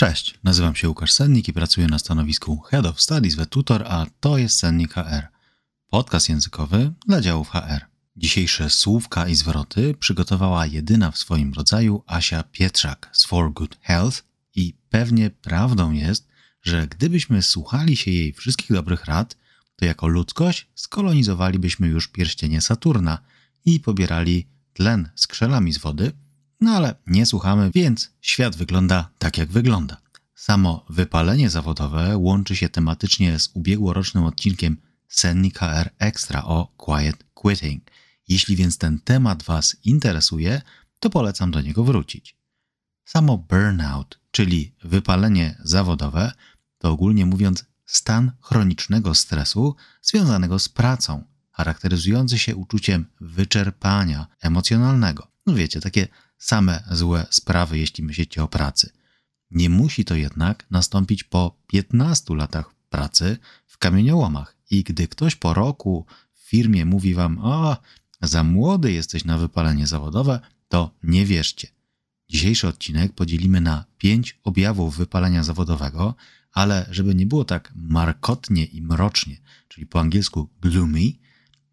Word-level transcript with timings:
Cześć, 0.00 0.34
nazywam 0.44 0.74
się 0.74 0.88
Łukasz 0.88 1.12
Sennik 1.12 1.48
i 1.48 1.52
pracuję 1.52 1.86
na 1.86 1.98
stanowisku 1.98 2.60
Head 2.60 2.86
of 2.86 3.00
Studies 3.00 3.34
we 3.34 3.46
Tutor, 3.46 3.84
a 3.86 4.06
to 4.20 4.38
jest 4.38 4.58
Sennik 4.58 4.94
HR. 4.94 5.28
Podcast 5.90 6.28
językowy 6.28 6.92
dla 7.06 7.20
działów 7.20 7.48
HR. 7.48 7.80
Dzisiejsze 8.16 8.70
słówka 8.70 9.28
i 9.28 9.34
zwroty 9.34 9.94
przygotowała 9.94 10.66
jedyna 10.66 11.10
w 11.10 11.18
swoim 11.18 11.54
rodzaju 11.54 12.02
Asia 12.06 12.42
Pietrzak 12.42 13.10
z 13.12 13.24
For 13.24 13.52
Good 13.52 13.78
Health 13.80 14.24
i 14.54 14.74
pewnie 14.90 15.30
prawdą 15.30 15.92
jest, 15.92 16.28
że 16.62 16.86
gdybyśmy 16.86 17.42
słuchali 17.42 17.96
się 17.96 18.10
jej 18.10 18.32
wszystkich 18.32 18.72
dobrych 18.72 19.04
rad, 19.04 19.36
to 19.76 19.84
jako 19.84 20.08
ludzkość 20.08 20.68
skolonizowalibyśmy 20.74 21.88
już 21.88 22.08
pierścienie 22.08 22.60
Saturna 22.60 23.18
i 23.64 23.80
pobierali 23.80 24.46
tlen 24.72 25.08
skrzelami 25.14 25.72
z 25.72 25.78
wody– 25.78 26.12
no 26.60 26.72
ale 26.72 26.94
nie 27.06 27.26
słuchamy, 27.26 27.70
więc 27.74 28.10
świat 28.20 28.56
wygląda 28.56 29.10
tak, 29.18 29.38
jak 29.38 29.52
wygląda. 29.52 29.96
Samo 30.34 30.86
wypalenie 30.88 31.50
zawodowe 31.50 32.16
łączy 32.16 32.56
się 32.56 32.68
tematycznie 32.68 33.38
z 33.38 33.50
ubiegłorocznym 33.54 34.24
odcinkiem 34.24 34.76
Senni 35.08 35.52
KR 35.52 35.90
Extra 35.98 36.44
o 36.44 36.72
Quiet 36.76 37.24
Quitting. 37.34 37.90
Jeśli 38.28 38.56
więc 38.56 38.78
ten 38.78 38.98
temat 38.98 39.42
Was 39.42 39.76
interesuje, 39.84 40.62
to 41.00 41.10
polecam 41.10 41.50
do 41.50 41.60
niego 41.60 41.84
wrócić. 41.84 42.36
Samo 43.04 43.38
burnout, 43.38 44.20
czyli 44.30 44.74
wypalenie 44.84 45.58
zawodowe, 45.64 46.32
to 46.78 46.90
ogólnie 46.90 47.26
mówiąc 47.26 47.64
stan 47.86 48.32
chronicznego 48.40 49.14
stresu 49.14 49.76
związanego 50.02 50.58
z 50.58 50.68
pracą, 50.68 51.24
charakteryzujący 51.50 52.38
się 52.38 52.56
uczuciem 52.56 53.06
wyczerpania 53.20 54.26
emocjonalnego. 54.40 55.30
No 55.46 55.54
wiecie, 55.54 55.80
takie 55.80 56.08
same 56.40 56.82
złe 56.90 57.26
sprawy, 57.30 57.78
jeśli 57.78 58.04
myślicie 58.04 58.42
o 58.42 58.48
pracy. 58.48 58.90
Nie 59.50 59.70
musi 59.70 60.04
to 60.04 60.14
jednak 60.14 60.66
nastąpić 60.70 61.24
po 61.24 61.56
15 61.66 62.34
latach 62.34 62.74
pracy 62.88 63.38
w 63.66 63.78
kamieniołomach. 63.78 64.56
I 64.70 64.84
gdy 64.84 65.08
ktoś 65.08 65.36
po 65.36 65.54
roku 65.54 66.06
w 66.32 66.48
firmie 66.48 66.84
mówi 66.84 67.14
wam, 67.14 67.38
o, 67.38 67.76
za 68.22 68.44
młody 68.44 68.92
jesteś 68.92 69.24
na 69.24 69.38
wypalenie 69.38 69.86
zawodowe, 69.86 70.40
to 70.68 70.90
nie 71.02 71.26
wierzcie. 71.26 71.68
Dzisiejszy 72.28 72.68
odcinek 72.68 73.12
podzielimy 73.12 73.60
na 73.60 73.84
pięć 73.98 74.38
objawów 74.44 74.96
wypalenia 74.96 75.42
zawodowego, 75.42 76.14
ale 76.52 76.86
żeby 76.90 77.14
nie 77.14 77.26
było 77.26 77.44
tak 77.44 77.72
markotnie 77.76 78.64
i 78.64 78.82
mrocznie, 78.82 79.36
czyli 79.68 79.86
po 79.86 80.00
angielsku 80.00 80.48
gloomy, 80.60 81.12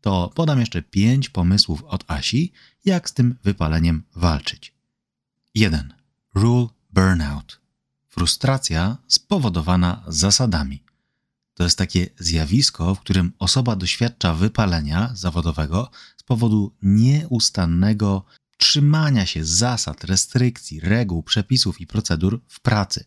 to 0.01 0.31
podam 0.35 0.59
jeszcze 0.59 0.81
pięć 0.81 1.29
pomysłów 1.29 1.83
od 1.83 2.03
Asi, 2.07 2.51
jak 2.87 3.09
z 3.09 3.13
tym 3.13 3.35
wypaleniem 3.43 4.03
walczyć. 4.15 4.73
1. 5.55 5.93
Rule 6.35 6.67
burnout. 6.93 7.59
Frustracja 8.09 8.97
spowodowana 9.07 10.03
zasadami. 10.07 10.83
To 11.53 11.63
jest 11.63 11.77
takie 11.77 12.09
zjawisko, 12.19 12.95
w 12.95 12.99
którym 12.99 13.33
osoba 13.39 13.75
doświadcza 13.75 14.33
wypalenia 14.33 15.11
zawodowego 15.13 15.89
z 16.17 16.23
powodu 16.23 16.75
nieustannego 16.81 18.25
trzymania 18.57 19.25
się 19.25 19.45
zasad, 19.45 20.03
restrykcji, 20.03 20.79
reguł, 20.79 21.23
przepisów 21.23 21.81
i 21.81 21.87
procedur 21.87 22.41
w 22.47 22.59
pracy. 22.59 23.05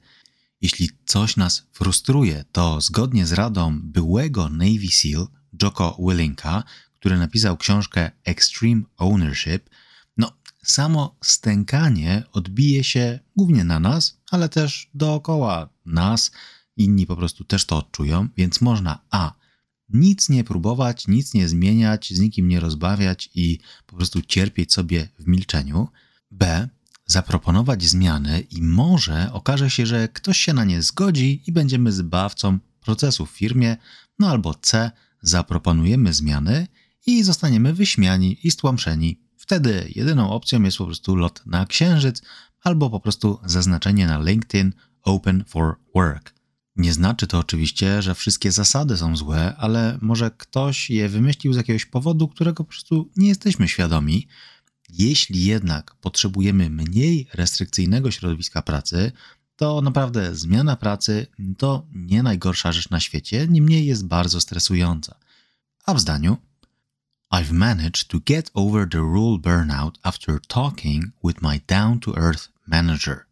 Jeśli 0.60 0.90
coś 1.04 1.36
nas 1.36 1.62
frustruje, 1.72 2.44
to 2.52 2.80
zgodnie 2.80 3.26
z 3.26 3.32
radą 3.32 3.80
byłego 3.82 4.48
Navy 4.48 4.88
SEAL 4.92 5.26
Joko 5.62 5.96
Willinka, 6.00 6.64
który 7.00 7.18
napisał 7.18 7.56
książkę 7.56 8.10
Extreme 8.24 8.82
Ownership, 8.96 9.70
no 10.16 10.32
samo 10.62 11.16
stękanie 11.24 12.22
odbije 12.32 12.84
się 12.84 13.18
głównie 13.36 13.64
na 13.64 13.80
nas, 13.80 14.20
ale 14.30 14.48
też 14.48 14.90
dookoła 14.94 15.68
nas. 15.86 16.30
Inni 16.76 17.06
po 17.06 17.16
prostu 17.16 17.44
też 17.44 17.64
to 17.64 17.76
odczują, 17.76 18.28
więc 18.36 18.60
można 18.60 19.04
a. 19.10 19.32
Nic 19.88 20.28
nie 20.28 20.44
próbować, 20.44 21.08
nic 21.08 21.34
nie 21.34 21.48
zmieniać, 21.48 22.12
z 22.14 22.20
nikim 22.20 22.48
nie 22.48 22.60
rozbawiać 22.60 23.30
i 23.34 23.58
po 23.86 23.96
prostu 23.96 24.22
cierpieć 24.22 24.72
sobie 24.72 25.08
w 25.18 25.26
milczeniu. 25.26 25.88
B. 26.30 26.68
Zaproponować 27.06 27.84
zmiany 27.84 28.40
i 28.40 28.62
może 28.62 29.32
okaże 29.32 29.70
się, 29.70 29.86
że 29.86 30.08
ktoś 30.08 30.38
się 30.38 30.52
na 30.52 30.64
nie 30.64 30.82
zgodzi 30.82 31.42
i 31.46 31.52
będziemy 31.52 31.92
zbawcą 31.92 32.58
procesu 32.80 33.26
w 33.26 33.30
firmie. 33.30 33.76
No 34.18 34.28
albo 34.28 34.54
C. 34.54 34.90
Zaproponujemy 35.22 36.12
zmiany 36.12 36.66
i 37.06 37.22
zostaniemy 37.22 37.74
wyśmiani 37.74 38.38
i 38.42 38.50
stłamszeni. 38.50 39.20
Wtedy 39.36 39.92
jedyną 39.94 40.30
opcją 40.30 40.62
jest 40.62 40.78
po 40.78 40.86
prostu 40.86 41.16
lot 41.16 41.42
na 41.46 41.66
księżyc 41.66 42.22
albo 42.62 42.90
po 42.90 43.00
prostu 43.00 43.38
zaznaczenie 43.44 44.06
na 44.06 44.22
LinkedIn 44.22 44.72
Open 45.02 45.44
for 45.48 45.76
Work. 45.94 46.34
Nie 46.76 46.92
znaczy 46.92 47.26
to 47.26 47.38
oczywiście, 47.38 48.02
że 48.02 48.14
wszystkie 48.14 48.52
zasady 48.52 48.96
są 48.96 49.16
złe, 49.16 49.56
ale 49.56 49.98
może 50.02 50.30
ktoś 50.30 50.90
je 50.90 51.08
wymyślił 51.08 51.52
z 51.52 51.56
jakiegoś 51.56 51.86
powodu, 51.86 52.28
którego 52.28 52.64
po 52.64 52.70
prostu 52.70 53.10
nie 53.16 53.28
jesteśmy 53.28 53.68
świadomi. 53.68 54.28
Jeśli 54.88 55.44
jednak 55.44 55.94
potrzebujemy 55.94 56.70
mniej 56.70 57.28
restrykcyjnego 57.34 58.10
środowiska 58.10 58.62
pracy, 58.62 59.12
to 59.56 59.80
naprawdę 59.80 60.34
zmiana 60.34 60.76
pracy 60.76 61.26
to 61.58 61.86
nie 61.92 62.22
najgorsza 62.22 62.72
rzecz 62.72 62.90
na 62.90 63.00
świecie, 63.00 63.46
niemniej 63.48 63.86
jest 63.86 64.06
bardzo 64.06 64.40
stresująca. 64.40 65.18
A 65.86 65.94
w 65.94 66.00
zdaniu 66.00 66.36
I've 67.32 67.52
managed 67.52 68.10
to 68.10 68.20
get 68.20 68.50
over 68.54 68.88
the 68.88 69.02
rule 69.02 69.38
burnout 69.38 69.98
after 70.02 70.40
talking 70.40 71.12
with 71.22 71.40
my 71.42 71.60
down 71.66 72.00
to 72.00 72.14
earth 72.16 72.48
manager. 72.66 73.26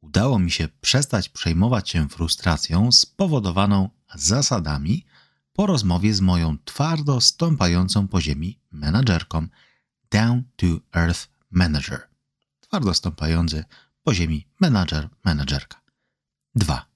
Udało 0.00 0.38
mi 0.38 0.50
się 0.50 0.68
przestać 0.80 1.28
przejmować 1.28 1.90
się 1.90 2.08
frustracją 2.08 2.92
spowodowaną 2.92 3.88
zasadami 4.14 5.04
po 5.52 5.66
rozmowie 5.66 6.14
z 6.14 6.20
moją 6.20 6.58
twardo 6.64 7.20
stąpającą 7.20 8.08
po 8.08 8.20
ziemi 8.20 8.58
menadżerką 8.72 9.48
down 10.10 10.44
to 10.56 10.66
earth 10.92 11.28
manager. 11.50 12.08
Twardo 12.60 12.94
stąpający 12.94 13.64
po 14.04 14.14
ziemi 14.14 14.46
menadżer, 14.60 15.08
menadżerka. 15.24 15.80
2. 16.54 16.86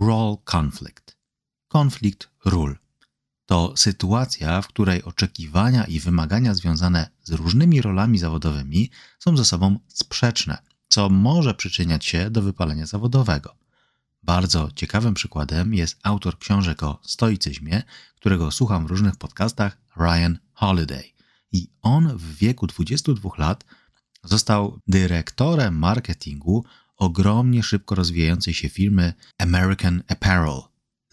Role 0.00 0.36
conflict. 0.44 1.16
Konflikt 1.68 2.28
ról 2.44 2.81
to 3.46 3.76
sytuacja, 3.76 4.62
w 4.62 4.68
której 4.68 5.02
oczekiwania 5.02 5.84
i 5.84 6.00
wymagania 6.00 6.54
związane 6.54 7.10
z 7.22 7.30
różnymi 7.30 7.82
rolami 7.82 8.18
zawodowymi 8.18 8.90
są 9.18 9.36
ze 9.36 9.44
sobą 9.44 9.78
sprzeczne, 9.88 10.58
co 10.88 11.08
może 11.08 11.54
przyczyniać 11.54 12.04
się 12.04 12.30
do 12.30 12.42
wypalenia 12.42 12.86
zawodowego. 12.86 13.56
Bardzo 14.22 14.70
ciekawym 14.74 15.14
przykładem 15.14 15.74
jest 15.74 15.98
autor 16.02 16.38
książek 16.38 16.82
o 16.82 17.00
stoicyzmie, 17.02 17.82
którego 18.16 18.50
słucham 18.50 18.86
w 18.86 18.90
różnych 18.90 19.16
podcastach, 19.16 19.78
Ryan 19.96 20.38
Holiday. 20.52 21.04
I 21.52 21.70
on 21.82 22.18
w 22.18 22.34
wieku 22.34 22.66
22 22.66 23.30
lat 23.38 23.64
został 24.24 24.78
dyrektorem 24.86 25.78
marketingu 25.78 26.64
ogromnie 26.96 27.62
szybko 27.62 27.94
rozwijającej 27.94 28.54
się 28.54 28.68
firmy 28.68 29.14
American 29.38 30.02
Apparel, 30.08 30.60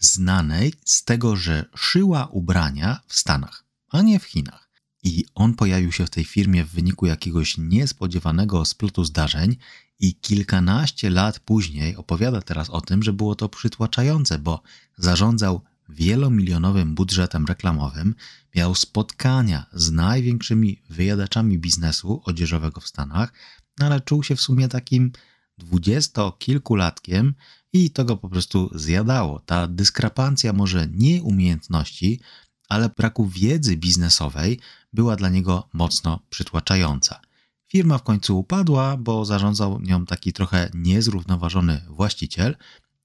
znanej 0.00 0.74
z 0.84 1.04
tego, 1.04 1.36
że 1.36 1.64
szyła 1.76 2.26
ubrania 2.26 3.00
w 3.06 3.16
Stanach, 3.16 3.64
a 3.88 4.02
nie 4.02 4.18
w 4.18 4.24
Chinach. 4.24 4.70
I 5.02 5.24
on 5.34 5.54
pojawił 5.54 5.92
się 5.92 6.06
w 6.06 6.10
tej 6.10 6.24
firmie 6.24 6.64
w 6.64 6.70
wyniku 6.70 7.06
jakiegoś 7.06 7.58
niespodziewanego 7.58 8.64
splotu 8.64 9.04
zdarzeń 9.04 9.56
i 9.98 10.14
kilkanaście 10.14 11.10
lat 11.10 11.38
później 11.38 11.96
opowiada 11.96 12.42
teraz 12.42 12.70
o 12.70 12.80
tym, 12.80 13.02
że 13.02 13.12
było 13.12 13.34
to 13.34 13.48
przytłaczające, 13.48 14.38
bo 14.38 14.62
zarządzał 14.96 15.60
wielomilionowym 15.88 16.94
budżetem 16.94 17.46
reklamowym, 17.46 18.14
miał 18.54 18.74
spotkania 18.74 19.66
z 19.72 19.90
największymi 19.90 20.82
wyjadaczami 20.90 21.58
biznesu 21.58 22.22
odzieżowego 22.24 22.80
w 22.80 22.88
Stanach, 22.88 23.32
ale 23.80 24.00
czuł 24.00 24.22
się 24.22 24.36
w 24.36 24.40
sumie 24.40 24.68
takim 24.68 25.12
dwudziestokilkulatkiem 25.60 27.34
i 27.72 27.90
to 27.90 28.04
go 28.04 28.16
po 28.16 28.28
prostu 28.28 28.70
zjadało. 28.74 29.40
Ta 29.40 29.66
dyskrepancja 29.66 30.52
może 30.52 30.88
nie 30.92 31.22
umiejętności, 31.22 32.20
ale 32.68 32.88
braku 32.88 33.26
wiedzy 33.26 33.76
biznesowej 33.76 34.60
była 34.92 35.16
dla 35.16 35.28
niego 35.28 35.68
mocno 35.72 36.20
przytłaczająca. 36.30 37.20
Firma 37.68 37.98
w 37.98 38.02
końcu 38.02 38.38
upadła, 38.38 38.96
bo 38.96 39.24
zarządzał 39.24 39.80
nią 39.80 40.06
taki 40.06 40.32
trochę 40.32 40.70
niezrównoważony 40.74 41.84
właściciel, 41.88 42.56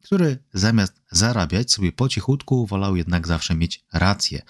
który 0.04 0.38
zamiast 0.54 1.02
zarabiać 1.12 1.72
sobie 1.72 1.92
po 1.92 2.10
cichutku, 2.10 2.66
wolał 2.66 2.96
jednak 2.96 3.28
zawsze 3.28 3.56
mieć 3.56 3.84
rację, 3.94 4.42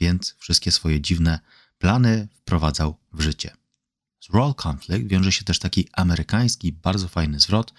więc 0.00 0.34
wszystkie 0.38 0.72
swoje 0.72 1.00
dziwne 1.00 1.40
plany 1.78 2.28
wprowadzał 2.34 2.96
w 3.12 3.20
życie. 3.20 3.61
Z 4.22 4.30
role 4.30 4.54
conflict 4.66 5.08
wiąże 5.08 5.32
się 5.32 5.44
też 5.44 5.58
taki 5.58 5.88
amerykański, 5.92 6.72
bardzo 6.72 7.08
fajny 7.08 7.40
zwrot. 7.40 7.72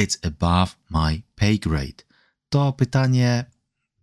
It's 0.00 0.26
above 0.26 0.76
my 0.90 1.22
pay 1.34 1.58
grade. 1.58 2.04
To 2.48 2.72
pytanie 2.72 3.44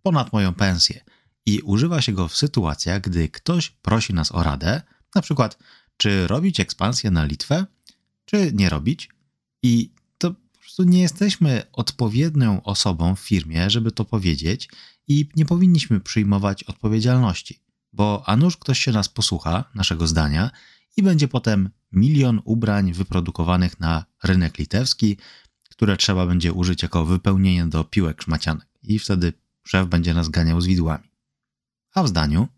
ponad 0.02 0.32
moją 0.32 0.54
pensję. 0.54 1.04
I 1.46 1.60
używa 1.60 2.02
się 2.02 2.12
go 2.12 2.28
w 2.28 2.36
sytuacjach, 2.36 3.00
gdy 3.00 3.28
ktoś 3.28 3.70
prosi 3.70 4.14
nas 4.14 4.32
o 4.32 4.42
radę, 4.42 4.82
na 5.14 5.22
przykład 5.22 5.58
czy 5.96 6.26
robić 6.26 6.60
ekspansję 6.60 7.10
na 7.10 7.24
Litwę, 7.24 7.66
czy 8.24 8.52
nie 8.54 8.68
robić. 8.68 9.08
I 9.62 9.90
to 10.18 10.30
po 10.30 10.58
prostu 10.58 10.82
nie 10.82 11.00
jesteśmy 11.00 11.62
odpowiednią 11.72 12.62
osobą 12.62 13.16
w 13.16 13.20
firmie, 13.20 13.70
żeby 13.70 13.92
to 13.92 14.04
powiedzieć. 14.04 14.68
I 15.08 15.28
nie 15.36 15.44
powinniśmy 15.44 16.00
przyjmować 16.00 16.64
odpowiedzialności, 16.64 17.60
bo 17.92 18.22
a 18.26 18.36
nuż 18.36 18.56
ktoś 18.56 18.80
się 18.80 18.92
nas 18.92 19.08
posłucha, 19.08 19.64
naszego 19.74 20.06
zdania 20.06 20.50
i 20.96 21.02
będzie 21.02 21.28
potem 21.28 21.70
milion 21.94 22.40
ubrań 22.44 22.92
wyprodukowanych 22.92 23.80
na 23.80 24.04
rynek 24.22 24.58
litewski, 24.58 25.16
które 25.70 25.96
trzeba 25.96 26.26
będzie 26.26 26.52
użyć 26.52 26.82
jako 26.82 27.04
wypełnienie 27.04 27.66
do 27.66 27.84
piłek 27.84 28.22
szmacianek 28.22 28.68
i 28.82 28.98
wtedy 28.98 29.32
szef 29.64 29.88
będzie 29.88 30.14
nas 30.14 30.28
ganiał 30.28 30.60
z 30.60 30.66
widłami. 30.66 31.08
A 31.94 32.02
w 32.02 32.08
zdaniu 32.08 32.48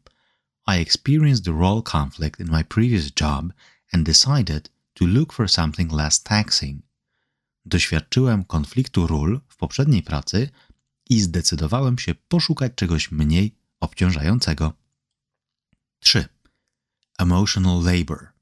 I 0.66 0.80
experienced 0.80 1.44
the 1.44 1.52
role 1.52 1.82
conflict 1.92 2.40
in 2.40 2.48
my 2.50 2.64
previous 2.64 3.10
job 3.20 3.52
and 3.92 4.06
decided 4.06 4.70
to 4.94 5.06
look 5.06 5.32
for 5.32 5.50
something 5.50 5.92
less 5.92 6.22
taxing. 6.22 6.82
Doświadczyłem 7.64 8.44
konfliktu 8.44 9.06
ról 9.06 9.40
w 9.48 9.56
poprzedniej 9.56 10.02
pracy 10.02 10.50
i 11.10 11.20
zdecydowałem 11.20 11.98
się 11.98 12.14
poszukać 12.14 12.72
czegoś 12.74 13.12
mniej 13.12 13.54
obciążającego. 13.80 14.72
3. 16.00 16.28
Emotional 17.18 17.82
labor. 17.82 18.35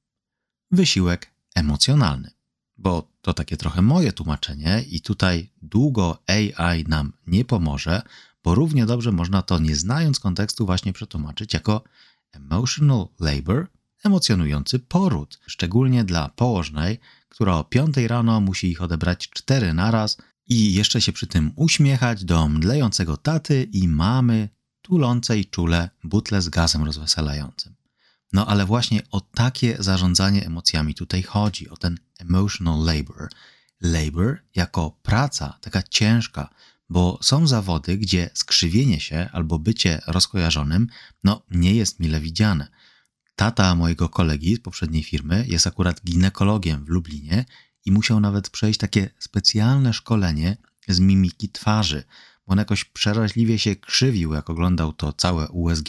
Wysiłek 0.75 1.31
emocjonalny. 1.55 2.31
Bo 2.77 3.09
to 3.21 3.35
takie 3.35 3.57
trochę 3.57 3.83
moje 3.83 4.13
tłumaczenie 4.13 4.85
i 4.91 5.01
tutaj 5.01 5.51
długo 5.63 6.19
AI 6.27 6.85
nam 6.89 7.13
nie 7.27 7.45
pomoże, 7.45 8.03
bo 8.45 8.55
równie 8.55 8.87
dobrze 8.87 9.13
można 9.13 9.43
to 9.43 9.59
nie 9.59 9.77
znając 9.77 10.21
kontekstu 10.21 10.67
właśnie 10.67 10.93
przetłumaczyć 10.93 11.55
jako 11.55 11.85
emotional 12.33 13.07
labor, 13.21 13.67
emocjonujący 14.05 14.79
poród, 14.79 15.41
szczególnie 15.47 16.05
dla 16.05 16.29
położnej, 16.29 17.01
która 17.29 17.57
o 17.57 17.65
5 17.65 17.97
rano 17.97 18.41
musi 18.41 18.71
ich 18.71 18.83
odebrać 18.83 19.29
cztery 19.29 19.75
naraz 19.75 20.17
i 20.49 20.75
jeszcze 20.75 21.01
się 21.01 21.13
przy 21.13 21.27
tym 21.27 21.53
uśmiechać 21.57 22.25
do 22.25 22.49
mdlejącego 22.49 23.17
taty 23.17 23.69
i 23.73 23.89
mamy 23.89 24.49
tulącej 24.83 25.45
czule 25.45 25.91
butle 26.05 26.43
z 26.43 26.49
gazem 26.49 26.85
rozweselającym. 26.85 27.75
No 28.33 28.47
ale 28.47 28.67
właśnie 28.67 29.03
o 29.11 29.21
takie 29.21 29.77
zarządzanie 29.79 30.47
emocjami 30.47 30.95
tutaj 30.95 31.23
chodzi, 31.23 31.69
o 31.69 31.77
ten 31.77 31.99
emotional 32.19 32.85
labor. 32.85 33.29
Labor 33.81 34.39
jako 34.55 34.99
praca, 35.03 35.59
taka 35.61 35.83
ciężka, 35.83 36.49
bo 36.89 37.19
są 37.23 37.47
zawody, 37.47 37.99
gdzie 37.99 38.31
skrzywienie 38.35 39.01
się 39.01 39.29
albo 39.33 39.59
bycie 39.59 40.01
rozkojarzonym, 40.07 40.87
no 41.25 41.43
nie 41.51 41.75
jest 41.75 42.01
mile 42.01 42.21
widziane. 42.21 42.69
Tata 43.37 43.75
mojego 43.75 44.09
kolegi 44.09 44.57
z 44.57 44.61
poprzedniej 44.61 45.03
firmy 45.03 45.45
jest 45.49 45.67
akurat 45.67 46.01
ginekologiem 46.05 46.85
w 46.85 46.89
Lublinie 46.89 47.45
i 47.85 47.93
musiał 47.93 48.21
nawet 48.21 48.51
przejść 48.51 48.81
takie 48.81 49.11
specjalne 49.19 49.93
szkolenie 49.93 50.57
z 50.89 51.01
mimiki 51.01 51.49
twarzy. 51.49 52.05
On 52.47 52.59
jakoś 52.59 52.85
przeraźliwie 52.85 53.59
się 53.59 53.77
krzywił, 53.77 54.33
jak 54.33 54.51
oglądał 54.51 54.93
to 54.93 55.13
całe 55.13 55.49
USG. 55.49 55.89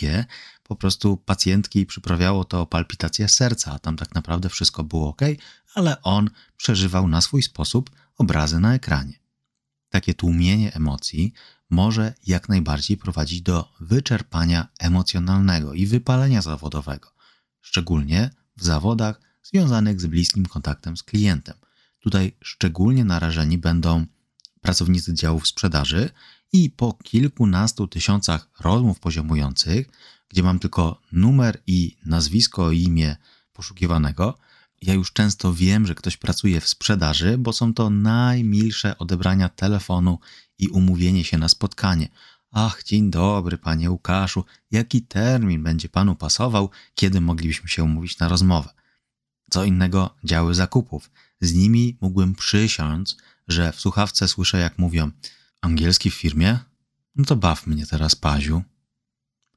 Po 0.63 0.75
prostu 0.75 1.18
pacjentki 1.18 1.86
przyprawiało 1.86 2.46
to 2.46 2.66
palpitację 2.66 3.30
serca, 3.30 3.72
a 3.74 3.80
tam 3.80 3.98
tak 3.98 4.16
naprawdę 4.16 4.50
wszystko 4.50 4.84
było 4.84 5.10
ok, 5.10 5.22
ale 5.74 6.02
on 6.02 6.30
przeżywał 6.57 7.07
na 7.07 7.22
swój 7.22 7.44
sposób 7.44 7.90
obrazy 8.18 8.60
na 8.60 8.74
ekranie. 8.75 9.19
Takie 9.90 10.13
tłumienie 10.13 10.74
emocji 10.74 11.34
może 11.69 12.13
jak 12.28 12.50
najbardziej 12.50 12.98
prowadzić 12.98 13.42
do 13.42 13.74
wyczerpania 13.80 14.68
emocjonalnego 14.80 15.74
i 15.74 15.86
wypalenia 15.86 16.42
zawodowego, 16.42 17.12
szczególnie 17.62 18.30
w 18.58 18.63
zawodach 18.63 19.22
związanych 19.44 20.01
z 20.01 20.06
bliskim 20.06 20.46
kontaktem 20.46 20.98
z 20.98 21.04
klientem. 21.04 21.56
Tutaj 22.00 22.38
szczególnie 22.42 23.06
narażeni 23.06 23.58
będą 23.58 24.06
pracownicy 24.65 25.13
działów 25.13 25.47
sprzedaży 25.47 26.09
i 26.53 26.69
po 26.69 26.94
kilkunastu 27.03 27.88
tysiącach 27.88 28.50
rozmów 28.59 29.00
poziomujących, 29.00 29.88
gdzie 30.29 30.44
mam 30.44 30.59
tylko 30.59 31.01
numer 31.12 31.62
i 31.67 31.97
nazwisko 32.06 32.71
imię 32.71 33.15
poszukiwanego, 33.53 34.38
ja 34.81 34.94
już 34.94 35.13
często 35.13 35.53
wiem, 35.53 35.88
że 35.88 35.95
ktoś 35.95 36.17
pracuje 36.17 36.62
w 36.62 36.67
sprzedaży, 36.67 37.38
bo 37.38 37.53
są 37.53 37.73
to 37.73 37.89
najmilsze 37.89 38.97
odebrania 38.97 39.50
telefonu 39.50 40.19
i 40.57 40.67
umówienie 40.67 41.23
się 41.23 41.38
na 41.38 41.50
spotkanie. 41.50 42.09
Ach, 42.51 42.83
dzień 42.83 43.12
dobry, 43.12 43.57
panie 43.57 43.91
Łukaszu, 43.91 44.45
jaki 44.71 45.01
termin 45.01 45.63
będzie 45.63 45.89
panu 45.89 46.15
pasował, 46.15 46.69
kiedy 46.95 47.21
moglibyśmy 47.21 47.69
się 47.69 47.83
umówić 47.83 48.19
na 48.19 48.27
rozmowę? 48.27 48.69
Co 49.50 49.63
innego 49.63 50.15
działy 50.23 50.53
zakupów. 50.53 51.12
Z 51.41 51.53
nimi 51.53 51.97
mógłbym 52.01 52.35
przysiąc, 52.35 53.17
że 53.47 53.71
w 53.71 53.80
słuchawce 53.80 54.27
słyszę, 54.27 54.59
jak 54.59 54.80
mówią: 54.80 55.12
Angielski 55.62 56.12
w 56.12 56.15
firmie? 56.15 56.59
No 57.15 57.25
to 57.25 57.36
baw 57.36 57.68
mnie 57.68 57.86
teraz, 57.86 58.15
Paziu. 58.15 58.63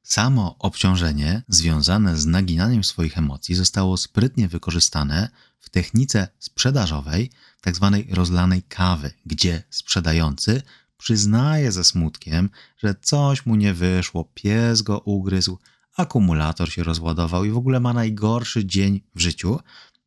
Samo 0.03 0.57
obciążenie 0.59 1.43
związane 1.49 2.17
z 2.17 2.27
naginaniem 2.27 2.85
swoich 2.85 3.19
emocji 3.19 3.55
zostało 3.55 3.97
sprytnie 3.97 4.49
wykorzystane 4.49 5.29
w 5.59 5.71
technice 5.71 6.29
sprzedażowej, 6.39 7.31
tzw. 7.65 8.03
Tak 8.07 8.17
rozlanej 8.17 8.63
kawy, 8.63 9.11
gdzie 9.27 9.63
sprzedający 9.71 10.63
przyznaje 10.99 11.73
ze 11.73 11.85
smutkiem, 11.85 12.51
że 12.79 12.95
coś 13.03 13.47
mu 13.47 13.57
nie 13.57 13.75
wyszło, 13.75 14.25
pies 14.35 14.83
go 14.83 14.99
ugryzł, 14.99 15.59
akumulator 15.97 16.73
się 16.73 16.85
rozładował 16.85 17.45
i 17.45 17.51
w 17.51 17.57
ogóle 17.57 17.81
ma 17.81 17.93
najgorszy 17.93 18.67
dzień 18.67 19.01
w 19.15 19.21
życiu, 19.21 19.59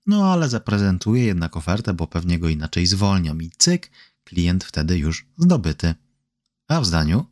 no 0.05 0.31
ale 0.31 0.49
zaprezentuje 0.49 1.25
jednak 1.25 1.57
ofertę, 1.57 1.93
bo 1.93 2.07
pewnie 2.07 2.39
go 2.39 2.49
inaczej 2.49 2.85
zwolnią 2.87 3.39
i 3.39 3.51
cyk, 3.57 3.91
klient 4.23 4.63
wtedy 4.63 4.97
już 4.97 5.25
zdobyty. 5.37 5.95
A 6.67 6.81
w 6.81 6.85
zdaniu 6.85 7.25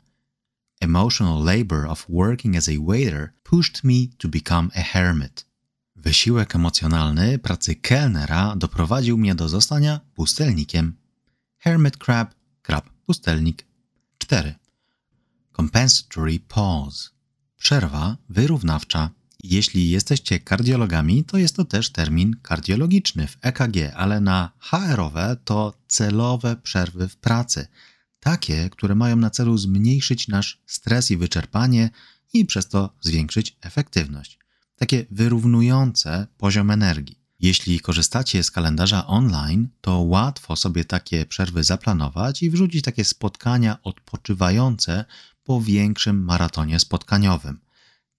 Emotional 0.80 1.44
labor 1.44 1.86
of 1.86 2.06
working 2.08 2.56
as 2.56 2.68
a 2.68 2.78
waiter 2.78 3.34
pushed 3.42 3.84
me 3.84 4.08
to 4.18 4.28
become 4.28 4.70
a 4.74 4.82
hermit. 4.82 5.44
Wysiłek 5.96 6.54
emocjonalny 6.54 7.38
pracy 7.38 7.74
kelnera 7.74 8.56
doprowadził 8.56 9.18
mnie 9.18 9.34
do 9.34 9.48
zostania 9.48 10.00
pustelnikiem. 10.14 10.96
Hermit 11.58 11.96
crab, 11.96 12.34
krab 12.62 12.90
pustelnik. 13.06 13.66
4. 14.18 14.54
Compensatory 15.52 16.40
pause. 16.40 17.10
Przerwa 17.56 18.16
wyrównawcza. 18.28 19.10
Jeśli 19.44 19.90
jesteście 19.90 20.40
kardiologami, 20.40 21.24
to 21.24 21.38
jest 21.38 21.56
to 21.56 21.64
też 21.64 21.90
termin 21.90 22.36
kardiologiczny 22.42 23.26
w 23.26 23.36
EKG, 23.42 23.94
ale 23.96 24.20
na 24.20 24.52
HR-owe 24.58 25.36
to 25.44 25.74
celowe 25.88 26.56
przerwy 26.56 27.08
w 27.08 27.16
pracy– 27.16 27.66
takie, 28.20 28.70
które 28.70 28.94
mają 28.94 29.16
na 29.16 29.30
celu 29.30 29.58
zmniejszyć 29.58 30.28
nasz 30.28 30.62
stres 30.66 31.10
i 31.10 31.16
wyczerpanie 31.16 31.90
i 32.32 32.44
przez 32.44 32.68
to 32.68 32.90
zwiększyć 33.00 33.56
efektywność. 33.60 34.38
Takie 34.76 35.06
wyrównujące 35.10 36.26
poziom 36.36 36.70
energii. 36.70 37.20
Jeśli 37.40 37.80
korzystacie 37.80 38.42
z 38.42 38.50
kalendarza 38.50 39.06
online, 39.06 39.68
to 39.80 39.98
łatwo 39.98 40.56
sobie 40.56 40.84
takie 40.84 41.26
przerwy 41.26 41.64
zaplanować 41.64 42.42
i 42.42 42.50
wrzucić 42.50 42.84
takie 42.84 43.04
spotkania 43.04 43.82
odpoczywające 43.82 45.04
po 45.44 45.60
większym 45.60 46.24
maratonie 46.24 46.80
spotkaniowym. 46.80 47.60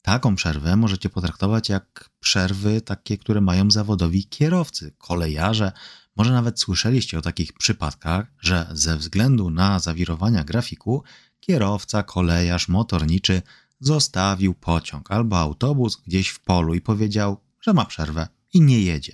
Taką 0.02 0.36
przerwę 0.36 0.76
możecie 0.76 1.10
potraktować 1.10 1.70
jak 1.70 2.10
przerwy 2.20 2.82
takie, 2.82 3.18
które 3.18 3.42
mają 3.42 3.72
zawodowi 3.72 4.26
kierowcy, 4.26 4.94
kolejarze 4.98 5.72
może 6.16 6.32
nawet 6.32 6.60
słyszeliście 6.60 7.18
o 7.20 7.22
takich 7.22 7.54
przypadkach, 7.54 8.28
że 8.40 8.68
ze 8.72 8.98
względu 8.98 9.50
na 9.50 9.80
zawirowania 9.80 10.44
grafiku 10.44 11.04
kierowca, 11.40 12.04
kolejarz, 12.04 12.68
motorniczy 12.68 13.42
zostawił 13.80 14.54
pociąg 14.54 15.12
albo 15.12 15.40
autobus 15.40 16.02
gdzieś 16.08 16.30
w 16.30 16.40
polu 16.40 16.74
i 16.74 16.82
powiedział, 16.82 17.42
że 17.62 17.74
ma 17.74 17.86
przerwę 17.86 18.28
i 18.54 18.62
nie 18.62 18.82
jedzie. 18.82 19.14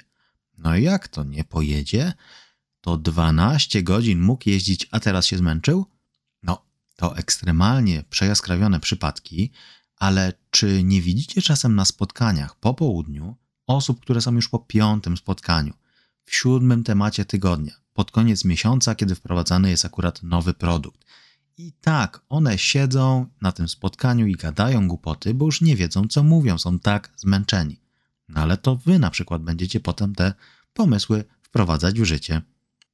No 0.58 0.78
jak 0.78 1.08
to 1.08 1.24
nie 1.24 1.44
pojedzie? 1.44 2.14
To 2.82 2.98
12 2.98 3.84
godzin 3.84 4.22
mógł 4.22 4.50
jeździć, 4.50 4.88
a 4.92 5.00
teraz 5.00 5.26
się 5.26 5.38
zmęczył? 5.38 5.86
No, 6.44 6.66
to 6.96 7.18
ekstremalnie 7.18 8.04
przejaskrawione 8.10 8.80
przypadki, 8.80 9.52
ale 9.98 10.34
czy 10.52 10.84
nie 10.84 11.02
widzicie 11.02 11.42
czasem 11.42 11.76
na 11.76 11.86
spotkaniach 11.86 12.56
po 12.56 12.74
południu 12.74 13.36
osób, 13.68 14.00
które 14.00 14.22
są 14.22 14.36
już 14.36 14.50
po 14.50 14.60
piątym 14.60 15.18
spotkaniu? 15.18 15.74
w 16.28 16.36
siódmym 16.36 16.84
temacie 16.84 17.26
tygodnia, 17.26 17.74
pod 17.94 18.12
koniec 18.12 18.46
miesiąca, 18.46 18.96
kiedy 18.96 19.16
wprowadzany 19.16 19.70
jest 19.70 19.86
akurat 19.86 20.24
nowy 20.24 20.54
produkt. 20.54 21.06
I 21.58 21.74
tak, 21.82 22.22
one 22.30 22.58
siedzą 22.58 23.26
na 23.42 23.52
tym 23.52 23.68
spotkaniu 23.68 24.28
i 24.28 24.36
gadają 24.36 24.88
głupoty, 24.88 25.34
bo 25.34 25.46
już 25.46 25.62
nie 25.62 25.76
wiedzą, 25.76 26.08
co 26.08 26.24
mówią, 26.24 26.58
są 26.58 26.80
tak 26.80 27.14
zmęczeni. 27.16 27.80
No 28.30 28.42
ale 28.42 28.58
to 28.58 28.76
wy 28.76 29.00
na 29.00 29.10
przykład 29.10 29.44
będziecie 29.44 29.80
potem 29.80 30.16
te 30.16 30.34
pomysły 30.74 31.24
wprowadzać 31.42 32.00
w 32.00 32.06
życie. 32.06 32.42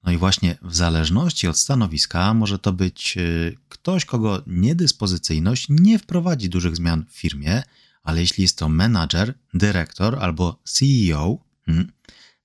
No 0.04 0.12
i 0.12 0.18
właśnie 0.18 0.58
w 0.62 0.76
zależności 0.76 1.48
od 1.48 1.58
stanowiska 1.58 2.34
może 2.34 2.60
to 2.60 2.74
być 2.74 3.18
y, 3.18 3.58
ktoś, 3.70 4.06
kogo 4.06 4.44
niedyspozycyjność 4.48 5.68
nie 5.70 6.00
wprowadzi 6.00 6.50
dużych 6.50 6.76
zmian 6.76 7.06
w 7.10 7.18
firmie, 7.18 7.64
ale 8.04 8.22
jeśli 8.22 8.42
jest 8.42 8.58
to 8.58 8.70
menadżer, 8.70 9.34
dyrektor 9.54 10.20
albo 10.20 10.60
CEO, 10.64 11.38
hmm, 11.66 11.92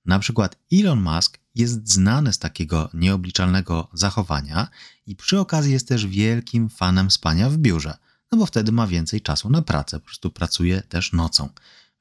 na 0.06 0.18
przykład 0.18 0.56
Elon 0.72 1.00
Musk 1.00 1.38
jest 1.54 1.92
znany 1.92 2.32
z 2.32 2.38
takiego 2.38 2.90
nieobliczalnego 2.94 3.88
zachowania 3.92 4.68
i 5.06 5.16
przy 5.16 5.40
okazji 5.40 5.72
jest 5.72 5.88
też 5.88 6.06
wielkim 6.06 6.68
fanem 6.68 7.10
spania 7.10 7.50
w 7.50 7.56
biurze, 7.56 7.96
no 8.32 8.38
bo 8.38 8.46
wtedy 8.46 8.72
ma 8.72 8.86
więcej 8.86 9.20
czasu 9.20 9.50
na 9.50 9.62
pracę, 9.62 9.98
po 9.98 10.06
prostu 10.06 10.30
pracuje 10.30 10.82
też 10.82 11.12
nocą. 11.12 11.48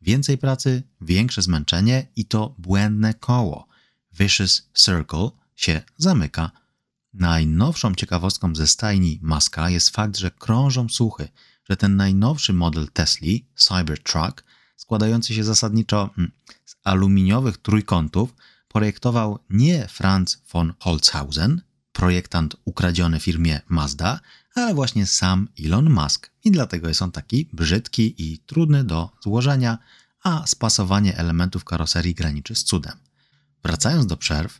Więcej 0.01 0.37
pracy, 0.37 0.83
większe 1.01 1.41
zmęczenie 1.41 2.07
i 2.15 2.25
to 2.25 2.55
błędne 2.57 3.13
koło. 3.13 3.67
Vicious 4.19 4.69
Circle 4.73 5.29
się 5.57 5.81
zamyka. 5.97 6.51
Najnowszą 7.13 7.95
ciekawostką 7.95 8.55
ze 8.55 8.67
stajni 8.67 9.19
Maska 9.21 9.69
jest 9.69 9.89
fakt, 9.89 10.17
że 10.17 10.31
krążą 10.31 10.89
słuchy, 10.89 11.27
że 11.69 11.77
ten 11.77 11.95
najnowszy 11.95 12.53
model 12.53 12.87
Tesla, 12.93 13.27
Cybertruck, 13.55 14.43
składający 14.75 15.33
się 15.33 15.43
zasadniczo 15.43 16.09
hmm, 16.15 16.31
z 16.65 16.75
aluminiowych 16.83 17.57
trójkątów, 17.57 18.35
projektował 18.67 19.39
nie 19.49 19.87
Franz 19.87 20.41
von 20.53 20.73
Holzhausen, 20.79 21.61
projektant 21.91 22.55
ukradziony 22.65 23.19
firmie 23.19 23.61
Mazda, 23.69 24.19
ale 24.55 24.73
właśnie 24.73 25.05
sam 25.05 25.47
Elon 25.65 25.89
Musk. 25.89 26.31
I 26.43 26.51
dlatego 26.51 26.87
jest 26.87 27.01
on 27.01 27.11
taki 27.11 27.49
brzydki 27.53 28.15
i 28.17 28.39
trudny 28.39 28.83
do 28.83 29.09
złożenia, 29.23 29.77
a 30.23 30.47
spasowanie 30.47 31.17
elementów 31.17 31.63
karoserii 31.63 32.15
graniczy 32.15 32.55
z 32.55 32.63
cudem. 32.63 32.97
Wracając 33.63 34.05
do 34.05 34.17
przerw, 34.17 34.59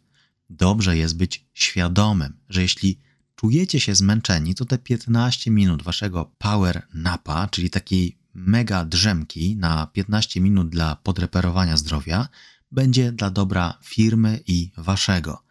dobrze 0.50 0.98
jest 0.98 1.18
być 1.18 1.46
świadomym, 1.54 2.34
że 2.50 2.62
jeśli 2.62 3.00
czujecie 3.36 3.80
się 3.80 3.96
zmęczeni, 3.96 4.56
to 4.56 4.66
te 4.66 4.78
15 4.78 5.52
minut 5.52 5.84
waszego 5.84 6.32
power 6.38 6.88
napa, 6.94 7.48
czyli 7.48 7.70
takiej 7.70 8.18
mega 8.34 8.86
drzemki 8.86 9.56
na 9.56 9.88
15 9.88 10.42
minut 10.42 10.70
dla 10.70 10.96
podreperowania 10.96 11.78
zdrowia, 11.78 12.28
będzie 12.72 13.12
dla 13.12 13.30
dobra 13.30 13.78
firmy 13.84 14.44
i 14.48 14.72
waszego. 14.78 15.44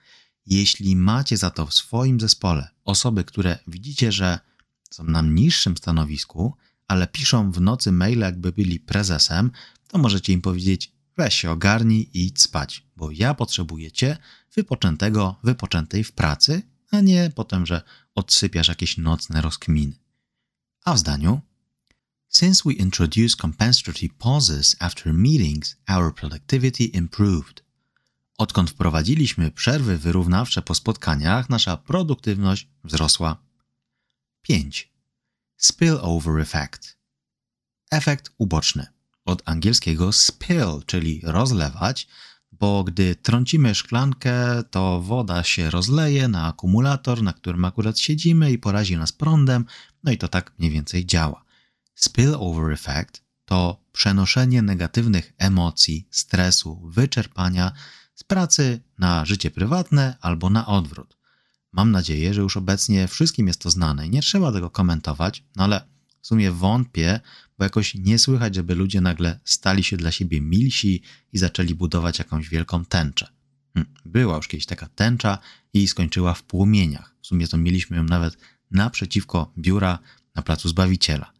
Jeśli 0.46 0.96
macie 0.96 1.36
za 1.36 1.50
to 1.50 1.66
w 1.66 1.74
swoim 1.74 2.20
zespole 2.20 2.68
osoby, 2.84 3.24
które 3.24 3.58
widzicie, 3.66 4.12
że 4.12 4.38
są 4.90 5.04
na 5.04 5.22
niższym 5.22 5.76
stanowisku, 5.76 6.54
ale 6.88 7.06
piszą 7.06 7.52
w 7.52 7.60
nocy 7.60 7.92
maile, 7.92 8.20
jakby 8.20 8.52
byli 8.52 8.80
prezesem, 8.80 9.50
to 9.88 9.98
możecie 9.98 10.32
im 10.32 10.42
powiedzieć: 10.42 10.92
weź 11.16 11.34
się 11.34 11.50
ogarnij 11.50 12.10
i 12.14 12.26
idź 12.26 12.42
spać, 12.42 12.86
bo 12.96 13.10
ja 13.10 13.34
potrzebujecie 13.34 14.18
wypoczętego, 14.56 15.36
wypoczętej 15.42 16.04
w 16.04 16.12
pracy, 16.12 16.62
a 16.90 17.00
nie 17.00 17.30
potem, 17.34 17.66
że 17.66 17.82
odsypiasz 18.14 18.68
jakieś 18.68 18.96
nocne 18.98 19.40
rozkminy. 19.40 19.98
A 20.84 20.94
w 20.94 20.98
zdaniu 20.98 21.40
Since 22.28 22.62
we 22.64 22.72
introduced 22.72 23.36
compensatory 23.36 24.08
pauses 24.18 24.76
after 24.78 25.14
meetings, 25.14 25.76
our 25.88 26.14
productivity 26.14 26.84
improved. 26.84 27.64
Odkąd 28.38 28.70
wprowadziliśmy 28.70 29.50
przerwy 29.50 29.98
wyrównawcze 29.98 30.62
po 30.62 30.74
spotkaniach, 30.74 31.50
nasza 31.50 31.76
produktywność 31.76 32.68
wzrosła. 32.84 33.36
5. 34.42 34.92
Spillover 35.56 36.40
effect. 36.40 36.96
Efekt 37.90 38.32
uboczny. 38.38 38.86
Od 39.24 39.42
angielskiego 39.44 40.12
spill, 40.12 40.82
czyli 40.86 41.20
rozlewać, 41.24 42.08
bo 42.60 42.84
gdy 42.84 43.16
trącimy 43.16 43.74
szklankę, 43.74 44.62
to 44.70 45.00
woda 45.00 45.44
się 45.44 45.70
rozleje 45.70 46.28
na 46.28 46.46
akumulator, 46.46 47.22
na 47.22 47.32
którym 47.32 47.64
akurat 47.64 47.98
siedzimy 47.98 48.52
i 48.52 48.58
porazi 48.58 48.96
nas 48.96 49.12
prądem, 49.12 49.64
no 50.04 50.12
i 50.12 50.18
to 50.18 50.28
tak 50.28 50.52
mniej 50.58 50.70
więcej 50.70 51.06
działa. 51.06 51.44
Spillover 51.94 52.72
effect 52.72 53.22
to 53.44 53.80
przenoszenie 53.92 54.62
negatywnych 54.62 55.32
emocji, 55.38 56.08
stresu, 56.10 56.82
wyczerpania 56.84 57.72
z 58.14 58.24
pracy 58.24 58.80
na 58.98 59.24
życie 59.24 59.50
prywatne 59.50 60.16
albo 60.20 60.50
na 60.50 60.66
odwrót. 60.66 61.16
Mam 61.72 61.90
nadzieję, 61.90 62.34
że 62.34 62.40
już 62.40 62.56
obecnie 62.56 63.08
wszystkim 63.08 63.46
jest 63.46 63.60
to 63.60 63.70
znane 63.70 64.06
i 64.06 64.10
nie 64.10 64.22
trzeba 64.22 64.52
tego 64.52 64.70
komentować, 64.70 65.44
no 65.56 65.64
ale 65.64 65.95
w 66.26 66.28
sumie 66.28 66.52
wątpię, 66.52 67.20
bo 67.58 67.64
jakoś 67.64 67.94
nie 67.94 68.18
słychać, 68.18 68.54
żeby 68.54 68.74
ludzie 68.74 69.00
nagle 69.00 69.40
stali 69.44 69.84
się 69.84 69.96
dla 69.96 70.12
siebie 70.12 70.40
milsi 70.40 71.02
i 71.32 71.38
zaczęli 71.38 71.74
budować 71.74 72.18
jakąś 72.18 72.48
wielką 72.48 72.84
tęczę. 72.84 73.28
Hm, 73.74 73.86
była 74.04 74.36
już 74.36 74.48
kiedyś 74.48 74.66
taka 74.66 74.88
tęcza 74.88 75.38
i 75.72 75.88
skończyła 75.88 76.34
w 76.34 76.42
płomieniach. 76.42 77.16
W 77.22 77.26
sumie 77.26 77.48
to 77.48 77.56
mieliśmy 77.56 77.96
ją 77.96 78.04
nawet 78.04 78.36
naprzeciwko 78.70 79.52
biura 79.58 79.98
na 80.34 80.42
placu 80.42 80.68
Zbawiciela 80.68 81.36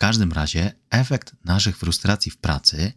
każdym 0.00 0.32
razie 0.32 0.72
efekt 0.90 1.36
naszych 1.44 1.76
frustracji 1.78 2.32
w 2.32 2.36
pracy, 2.36 2.92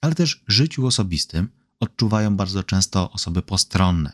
ale 0.00 0.14
też 0.14 0.44
życiu 0.48 0.86
osobistym 0.86 1.48
odczuwają 1.80 2.36
bardzo 2.36 2.62
często 2.62 3.10
osoby 3.10 3.42
postronne. 3.42 4.12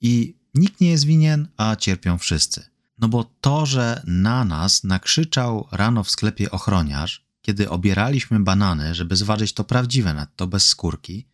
I 0.00 0.36
nikt 0.54 0.80
nie 0.80 0.90
jest 0.90 1.04
winien, 1.04 1.48
a 1.56 1.76
cierpią 1.76 2.18
wszyscy. 2.18 2.64
No 2.98 3.08
bo 3.08 3.24
to, 3.40 3.66
że 3.66 4.02
na 4.06 4.44
nas 4.44 4.84
nakrzyczał 4.84 5.68
rano 5.72 6.04
w 6.04 6.10
sklepie 6.10 6.50
ochroniarz, 6.50 7.26
kiedy 7.42 7.70
obieraliśmy 7.70 8.40
banany, 8.40 8.94
żeby 8.94 9.16
zważyć 9.16 9.52
to 9.52 9.64
prawdziwe, 9.64 10.14
nadto 10.14 10.46
bez 10.46 10.68
skórki, 10.68 11.28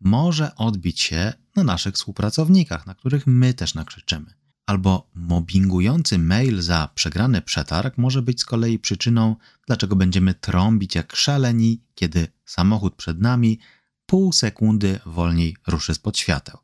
może 0.00 0.54
odbić 0.54 1.00
się 1.00 1.32
na 1.56 1.64
naszych 1.64 1.94
współpracownikach, 1.94 2.86
na 2.86 2.94
których 2.94 3.26
my 3.26 3.54
też 3.54 3.74
nakrzyczymy 3.74 4.34
albo 4.66 5.10
mobbingujący 5.14 6.18
mail 6.18 6.62
za 6.62 6.88
przegrany 6.94 7.42
przetarg 7.42 7.98
może 7.98 8.22
być 8.22 8.40
z 8.40 8.44
kolei 8.44 8.78
przyczyną, 8.78 9.36
dlaczego 9.66 9.96
będziemy 9.96 10.34
trąbić 10.34 10.94
jak 10.94 11.16
szaleni, 11.16 11.80
kiedy 11.94 12.28
samochód 12.44 12.94
przed 12.94 13.20
nami 13.20 13.58
pół 14.06 14.32
sekundy 14.32 15.00
wolniej 15.06 15.56
ruszy 15.66 15.94
spod 15.94 16.18
świateł. 16.18 16.58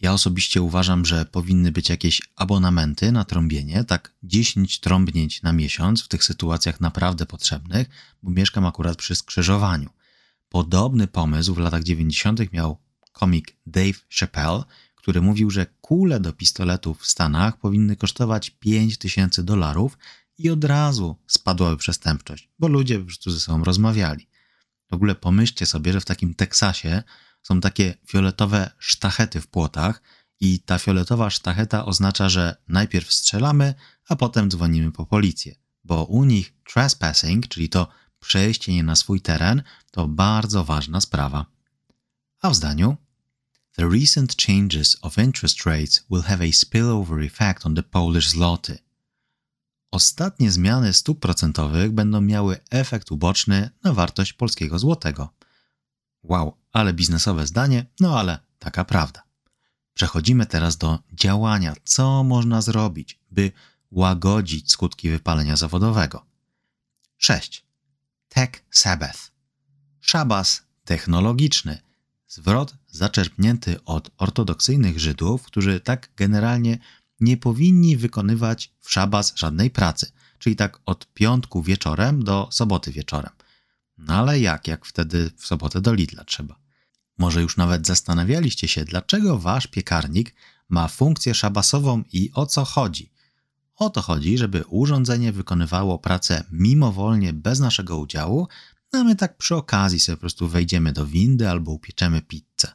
Ja 0.00 0.12
osobiście 0.12 0.62
uważam, 0.62 1.04
że 1.04 1.24
powinny 1.24 1.72
być 1.72 1.88
jakieś 1.88 2.22
abonamenty 2.36 3.12
na 3.12 3.24
trąbienie, 3.24 3.84
tak 3.84 4.14
10 4.22 4.80
trąbnięć 4.80 5.42
na 5.42 5.52
miesiąc 5.52 6.02
w 6.02 6.08
tych 6.08 6.24
sytuacjach 6.24 6.80
naprawdę 6.80 7.26
potrzebnych, 7.26 7.88
bo 8.22 8.30
mieszkam 8.30 8.66
akurat 8.66 8.96
przy 8.96 9.16
skrzyżowaniu. 9.16 9.90
Podobny 10.48 11.06
pomysł 11.06 11.54
w 11.54 11.58
latach 11.58 11.82
90. 11.82 12.52
miał 12.52 12.78
komik 13.12 13.56
Dave 13.66 13.98
Chappelle, 14.20 14.62
który 14.94 15.20
mówił, 15.20 15.50
że 15.50 15.66
kule 15.80 16.20
do 16.20 16.32
pistoletów 16.32 17.00
w 17.00 17.06
Stanach 17.06 17.58
powinny 17.58 17.96
kosztować 17.96 18.50
5000 18.50 19.42
dolarów 19.42 19.98
i 20.38 20.50
od 20.50 20.64
razu 20.64 21.16
spadłaby 21.26 21.76
przestępczość, 21.76 22.48
bo 22.58 22.68
ludzie 22.68 22.98
po 22.98 23.04
prostu 23.04 23.30
ze 23.30 23.40
sobą 23.40 23.64
rozmawiali. 23.64 24.26
W 24.90 24.94
ogóle 24.94 25.14
pomyślcie 25.14 25.66
sobie, 25.66 25.92
że 25.92 26.00
w 26.00 26.04
takim 26.04 26.34
Teksasie 26.34 27.02
są 27.42 27.60
takie 27.60 27.94
fioletowe 28.06 28.70
sztachety 28.78 29.40
w 29.40 29.46
płotach 29.46 30.02
i 30.40 30.60
ta 30.60 30.78
fioletowa 30.78 31.30
sztacheta 31.30 31.84
oznacza, 31.84 32.28
że 32.28 32.56
najpierw 32.68 33.12
strzelamy, 33.12 33.74
a 34.08 34.16
potem 34.16 34.50
dzwonimy 34.50 34.92
po 34.92 35.06
policję, 35.06 35.54
bo 35.84 36.04
u 36.04 36.24
nich 36.24 36.54
trespassing, 36.72 37.48
czyli 37.48 37.68
to 37.68 37.88
przejście 38.20 38.72
nie 38.72 38.82
na 38.82 38.96
swój 38.96 39.20
teren, 39.20 39.62
to 39.90 40.08
bardzo 40.08 40.64
ważna 40.64 41.00
sprawa. 41.00 41.46
A 42.42 42.50
w 42.50 42.54
zdaniu 42.54 42.96
The 43.76 43.88
recent 43.88 44.36
changes 44.36 44.96
of 45.02 45.18
interest 45.18 45.66
rates 45.66 46.04
will 46.10 46.22
have 46.22 46.44
a 46.44 46.52
spillover 46.52 47.22
effect 47.22 47.66
on 47.66 47.74
the 47.74 47.82
Polish 47.82 48.28
zloty. 48.28 48.78
Ostatnie 49.90 50.52
zmiany 50.52 50.92
stóp 50.92 51.20
procentowych 51.20 51.92
będą 51.92 52.20
miały 52.20 52.60
efekt 52.70 53.12
uboczny 53.12 53.70
na 53.84 53.92
wartość 53.92 54.32
polskiego 54.32 54.78
złotego. 54.78 55.37
Wow, 56.22 56.56
ale 56.72 56.92
biznesowe 56.92 57.46
zdanie, 57.46 57.86
no 58.00 58.18
ale 58.18 58.38
taka 58.58 58.84
prawda. 58.84 59.22
Przechodzimy 59.94 60.46
teraz 60.46 60.76
do 60.76 60.98
działania, 61.12 61.74
co 61.84 62.24
można 62.24 62.62
zrobić, 62.62 63.18
by 63.30 63.52
łagodzić 63.90 64.70
skutki 64.70 65.10
wypalenia 65.10 65.56
zawodowego. 65.56 66.26
6. 67.16 67.64
Tech 68.28 68.50
Sabbath. 68.70 69.32
Szabas 70.00 70.62
technologiczny– 70.84 71.78
Zwrot 72.28 72.74
zaczerpnięty 72.90 73.84
od 73.84 74.10
ortodoksyjnych 74.16 75.00
Żydów, 75.00 75.42
którzy 75.42 75.80
tak 75.80 76.08
generalnie 76.16 76.78
nie 77.20 77.36
powinni 77.36 77.96
wykonywać 77.96 78.72
w 78.80 78.92
szabas 78.92 79.32
żadnej 79.36 79.70
pracy, 79.70 80.12
czyli 80.38 80.56
tak 80.56 80.80
od 80.86 81.12
piątku 81.14 81.62
wieczorem 81.62 82.24
do 82.24 82.48
soboty 82.52 82.92
wieczorem. 82.92 83.32
No 83.98 84.14
ale 84.14 84.40
jak, 84.40 84.68
jak 84.68 84.86
wtedy 84.86 85.30
w 85.36 85.46
sobotę 85.46 85.80
do 85.80 85.94
Lidla 85.94 86.24
trzeba? 86.24 86.60
Może 87.18 87.42
już 87.42 87.56
nawet 87.56 87.86
zastanawialiście 87.86 88.68
się, 88.68 88.84
dlaczego 88.84 89.38
wasz 89.38 89.66
piekarnik 89.66 90.34
ma 90.68 90.88
funkcję 90.88 91.34
szabasową 91.34 92.02
i 92.12 92.30
o 92.34 92.46
co 92.46 92.64
chodzi? 92.64 93.12
O 93.76 93.90
to 93.90 94.02
chodzi, 94.02 94.38
żeby 94.38 94.64
urządzenie 94.68 95.32
wykonywało 95.32 95.98
pracę 95.98 96.44
mimowolnie 96.50 97.32
bez 97.32 97.60
naszego 97.60 97.98
udziału, 97.98 98.48
a 98.92 99.04
my 99.04 99.16
tak 99.16 99.36
przy 99.36 99.56
okazji 99.56 100.00
sobie 100.00 100.16
po 100.16 100.20
prostu 100.20 100.48
wejdziemy 100.48 100.92
do 100.92 101.06
windy 101.06 101.50
albo 101.50 101.72
upieczemy 101.72 102.22
pizzę. 102.22 102.72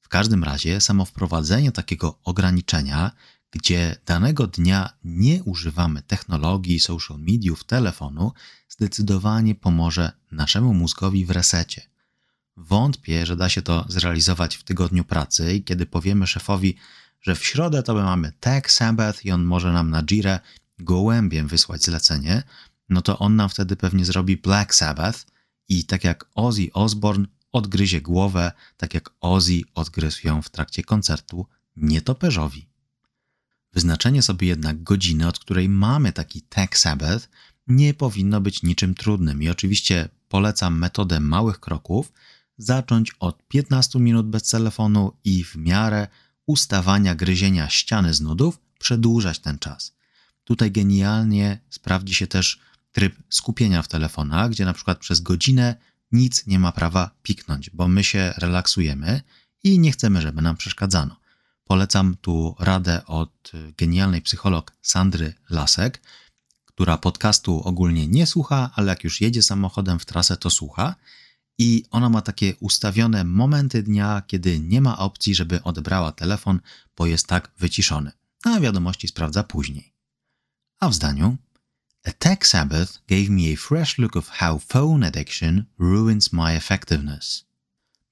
W 0.00 0.08
każdym 0.08 0.44
razie 0.44 0.80
samo 0.80 1.04
wprowadzenie 1.04 1.72
takiego 1.72 2.18
ograniczenia, 2.24 3.10
gdzie 3.50 3.96
danego 4.06 4.46
dnia 4.46 4.90
nie 5.04 5.42
używamy 5.42 6.02
technologii, 6.02 6.80
social 6.80 7.18
mediów, 7.18 7.64
telefonu, 7.64 8.32
zdecydowanie 8.78 9.54
pomoże 9.54 10.12
naszemu 10.32 10.74
mózgowi 10.74 11.26
w 11.26 11.30
resecie. 11.30 11.82
Wątpię, 12.56 13.26
że 13.26 13.36
da 13.36 13.48
się 13.48 13.62
to 13.62 13.84
zrealizować 13.88 14.56
w 14.56 14.62
tygodniu 14.62 15.04
pracy 15.04 15.54
i 15.54 15.64
kiedy 15.64 15.86
powiemy 15.86 16.26
szefowi, 16.26 16.76
że 17.20 17.34
w 17.34 17.44
środę 17.44 17.82
to 17.82 17.94
my 17.94 18.02
mamy 18.02 18.32
Tech 18.40 18.70
Sabbath 18.70 19.24
i 19.24 19.30
on 19.30 19.44
może 19.44 19.72
nam 19.72 19.90
na 19.90 20.02
Jirę 20.02 20.40
gołębiem 20.78 21.48
wysłać 21.48 21.84
zlecenie, 21.84 22.42
no 22.88 23.02
to 23.02 23.18
on 23.18 23.36
nam 23.36 23.48
wtedy 23.48 23.76
pewnie 23.76 24.04
zrobi 24.04 24.36
Black 24.36 24.74
Sabbath 24.74 25.26
i 25.68 25.84
tak 25.84 26.04
jak 26.04 26.24
Ozzy 26.34 26.68
Osbourne 26.72 27.26
odgryzie 27.52 28.00
głowę, 28.00 28.52
tak 28.76 28.94
jak 28.94 29.10
Ozzy 29.20 29.60
odgryzł 29.74 30.26
ją 30.26 30.42
w 30.42 30.50
trakcie 30.50 30.82
koncertu 30.82 31.46
nietoperzowi. 31.76 32.68
Wyznaczenie 33.72 34.22
sobie 34.22 34.48
jednak 34.48 34.82
godziny, 34.82 35.28
od 35.28 35.38
której 35.38 35.68
mamy 35.68 36.12
taki 36.12 36.42
Tech 36.42 36.78
Sabbath, 36.78 37.28
nie 37.68 37.94
powinno 37.94 38.40
być 38.40 38.62
niczym 38.62 38.94
trudnym 38.94 39.42
i 39.42 39.48
oczywiście 39.48 40.08
polecam 40.28 40.78
metodę 40.78 41.20
małych 41.20 41.60
kroków, 41.60 42.12
zacząć 42.58 43.12
od 43.20 43.48
15 43.48 43.98
minut 43.98 44.26
bez 44.28 44.42
telefonu 44.42 45.12
i 45.24 45.44
w 45.44 45.56
miarę 45.56 46.08
ustawania 46.46 47.14
gryzienia 47.14 47.68
ściany 47.68 48.14
z 48.14 48.20
nudów 48.20 48.60
przedłużać 48.78 49.38
ten 49.38 49.58
czas. 49.58 49.96
Tutaj 50.44 50.70
genialnie 50.72 51.60
sprawdzi 51.70 52.14
się 52.14 52.26
też 52.26 52.60
tryb 52.92 53.16
skupienia 53.28 53.82
w 53.82 53.88
telefonach, 53.88 54.50
gdzie 54.50 54.64
na 54.64 54.72
przykład 54.72 54.98
przez 54.98 55.20
godzinę 55.20 55.76
nic 56.12 56.46
nie 56.46 56.58
ma 56.58 56.72
prawa 56.72 57.10
piknąć, 57.22 57.70
bo 57.70 57.88
my 57.88 58.04
się 58.04 58.34
relaksujemy 58.36 59.20
i 59.64 59.78
nie 59.78 59.92
chcemy, 59.92 60.22
żeby 60.22 60.42
nam 60.42 60.56
przeszkadzano. 60.56 61.16
Polecam 61.64 62.16
tu 62.16 62.56
radę 62.58 63.06
od 63.06 63.52
genialnej 63.78 64.22
psycholog 64.22 64.76
Sandry 64.82 65.34
Lasek, 65.50 66.02
która 66.78 66.98
podcastu 66.98 67.62
ogólnie 67.64 68.06
nie 68.06 68.26
słucha, 68.26 68.70
ale 68.74 68.88
jak 68.88 69.04
już 69.04 69.20
jedzie 69.20 69.42
samochodem 69.42 69.98
w 69.98 70.04
trasę, 70.04 70.36
to 70.36 70.50
słucha. 70.50 70.94
I 71.58 71.84
ona 71.90 72.08
ma 72.08 72.22
takie 72.22 72.56
ustawione 72.60 73.24
momenty 73.24 73.82
dnia, 73.82 74.22
kiedy 74.26 74.60
nie 74.60 74.80
ma 74.80 74.98
opcji, 74.98 75.34
żeby 75.34 75.62
odebrała 75.62 76.12
telefon, 76.12 76.60
bo 76.96 77.06
jest 77.06 77.26
tak 77.26 77.50
wyciszony. 77.58 78.12
A 78.44 78.60
wiadomości 78.60 79.08
sprawdza 79.08 79.42
później. 79.42 79.94
A 80.80 80.88
w 80.88 80.94
zdaniu 80.94 81.36
A 82.04 82.12
tech 82.12 82.46
Sabbath 82.46 82.92
gave 83.08 83.28
me 83.30 83.42
a 83.54 83.56
fresh 83.56 83.98
look 83.98 84.16
of 84.16 84.28
how 84.28 84.58
phone 84.58 85.06
addiction 85.06 85.64
ruins 85.78 86.32
my 86.32 86.56
effectiveness. 86.56 87.44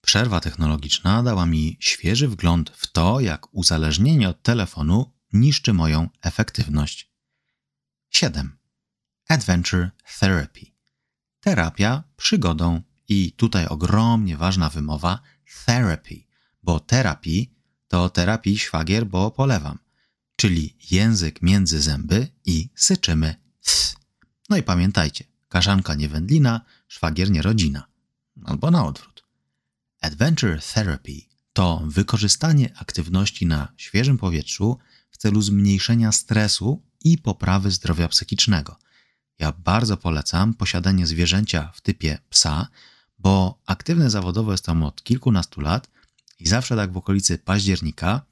Przerwa 0.01 0.41
technologiczna 0.41 1.23
dała 1.23 1.47
mi 1.47 1.77
świeży 1.81 2.29
wgląd 2.29 2.71
w 2.71 2.87
to, 2.87 3.21
jak 3.21 3.55
uzależnienie 3.55 4.29
od 4.29 4.43
telefonu 4.43 5.13
niszczy 5.33 5.73
moją 5.73 6.09
efektywność. 6.23 7.17
7. 8.11 8.56
Adventure 9.29 9.91
Therapy. 10.21 10.67
Terapia 11.41 12.03
przygodą 12.17 12.83
i 13.09 13.33
tutaj 13.33 13.67
ogromnie 13.67 14.37
ważna 14.37 14.71
wymowa 14.71 15.21
therapy, 15.65 16.25
bo 16.63 16.81
terapii 16.81 17.55
to 17.89 18.11
terapii 18.11 18.59
szwagier, 18.59 19.07
bo 19.07 19.31
polewam, 19.31 19.79
czyli 20.37 20.77
język 20.91 21.43
między 21.43 21.81
zęby 21.81 22.29
i 22.45 22.71
syczymy 22.75 23.35
th. 23.65 23.97
No 24.49 24.57
i 24.57 24.63
pamiętajcie, 24.63 25.25
kaszanka 25.49 25.95
nie 25.95 26.09
wędlina, 26.09 26.61
szwagier 26.89 27.31
nie 27.31 27.43
rodzina. 27.43 27.87
Albo 28.45 28.71
na 28.71 28.87
odwrót. 28.87 29.25
Adventure 30.01 30.61
Therapy 30.75 31.21
to 31.53 31.83
wykorzystanie 31.87 32.79
aktywności 32.79 33.47
na 33.47 33.73
świeżym 33.77 34.19
powietrzu 34.19 34.79
w 35.11 35.17
celu 35.17 35.43
zmniejszenia 35.43 36.13
stresu 36.13 36.83
i 37.05 37.19
poprawy 37.19 37.71
zdrowia 37.71 38.09
psychicznego. 38.09 38.79
Ja 39.39 39.53
bardzo 39.53 39.97
polecam 39.97 40.55
posiadanie 40.55 41.07
zwierzęcia 41.07 41.71
w 41.75 41.81
typie 41.81 42.19
psa, 42.31 42.69
bo 43.19 43.59
aktywny 43.67 44.11
zawodowo 44.11 44.53
jestem 44.53 44.83
od 44.83 45.03
kilkunastu 45.03 45.61
lat 45.61 45.91
i 46.41 46.49
zawsze 46.49 46.77
tak 46.77 46.93
w 46.93 46.97
okolicy 46.97 47.39
października 47.39 48.23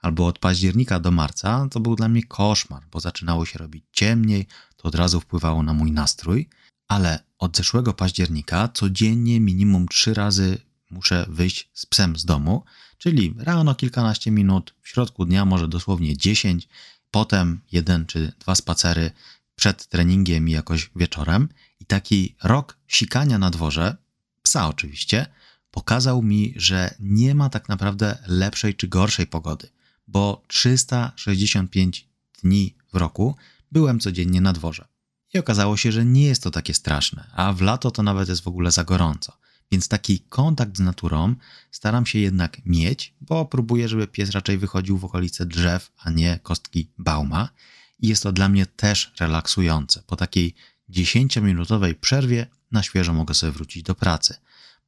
albo 0.00 0.26
od 0.26 0.38
października 0.38 1.00
do 1.00 1.10
marca 1.10 1.68
to 1.70 1.80
był 1.80 1.96
dla 1.96 2.08
mnie 2.08 2.22
koszmar, 2.22 2.82
bo 2.90 3.00
zaczynało 3.00 3.46
się 3.46 3.58
robić 3.58 3.84
ciemniej, 3.92 4.46
to 4.76 4.88
od 4.88 4.94
razu 4.94 5.20
wpływało 5.20 5.62
na 5.62 5.74
mój 5.74 5.92
nastrój, 5.92 6.48
ale 6.88 7.24
od 7.38 7.56
zeszłego 7.56 7.92
października 7.92 8.68
codziennie 8.68 9.40
minimum 9.40 9.88
trzy 9.88 10.14
razy 10.14 10.58
muszę 10.90 11.26
wyjść 11.28 11.70
z 11.74 11.86
psem 11.86 12.16
z 12.16 12.24
domu, 12.24 12.64
czyli 12.98 13.34
rano 13.38 13.74
kilkanaście 13.74 14.30
minut, 14.30 14.74
w 14.82 14.88
środku 14.88 15.24
dnia 15.24 15.44
może 15.44 15.68
dosłownie 15.68 16.16
10, 16.16 16.68
potem 17.10 17.60
jeden 17.72 18.06
czy 18.06 18.32
dwa 18.38 18.54
spacery 18.54 19.10
przed 19.60 19.86
treningiem 19.86 20.48
i 20.48 20.52
jakoś 20.52 20.90
wieczorem. 20.96 21.48
I 21.80 21.84
taki 21.84 22.36
rok 22.44 22.78
sikania 22.88 23.38
na 23.38 23.50
dworze, 23.50 23.96
psa 24.42 24.68
oczywiście, 24.68 25.26
pokazał 25.70 26.22
mi, 26.22 26.54
że 26.56 26.94
nie 27.00 27.34
ma 27.34 27.48
tak 27.48 27.68
naprawdę 27.68 28.18
lepszej 28.26 28.74
czy 28.74 28.88
gorszej 28.88 29.26
pogody, 29.26 29.68
bo 30.06 30.42
365 30.46 32.08
dni 32.42 32.74
w 32.92 32.96
roku 32.96 33.36
byłem 33.72 34.00
codziennie 34.00 34.40
na 34.40 34.52
dworze. 34.52 34.88
I 35.34 35.38
okazało 35.38 35.76
się, 35.76 35.92
że 35.92 36.04
nie 36.04 36.24
jest 36.24 36.42
to 36.42 36.50
takie 36.50 36.74
straszne, 36.74 37.30
a 37.32 37.52
w 37.52 37.60
lato 37.60 37.90
to 37.90 38.02
nawet 38.02 38.28
jest 38.28 38.42
w 38.42 38.48
ogóle 38.48 38.70
za 38.70 38.84
gorąco. 38.84 39.32
Więc 39.72 39.88
taki 39.88 40.20
kontakt 40.20 40.76
z 40.76 40.80
naturą 40.80 41.34
staram 41.70 42.06
się 42.06 42.18
jednak 42.18 42.66
mieć, 42.66 43.14
bo 43.20 43.44
próbuję, 43.44 43.88
żeby 43.88 44.06
pies 44.06 44.30
raczej 44.30 44.58
wychodził 44.58 44.98
w 44.98 45.04
okolice 45.04 45.46
drzew, 45.46 45.90
a 45.98 46.10
nie 46.10 46.38
kostki 46.42 46.90
bauma. 46.98 47.48
I 48.02 48.08
jest 48.08 48.22
to 48.22 48.32
dla 48.32 48.48
mnie 48.48 48.66
też 48.66 49.12
relaksujące. 49.20 50.02
Po 50.06 50.16
takiej 50.16 50.54
10-minutowej 50.90 51.94
przerwie 51.94 52.46
na 52.72 52.82
świeżo 52.82 53.12
mogę 53.12 53.34
sobie 53.34 53.52
wrócić 53.52 53.82
do 53.82 53.94
pracy. 53.94 54.34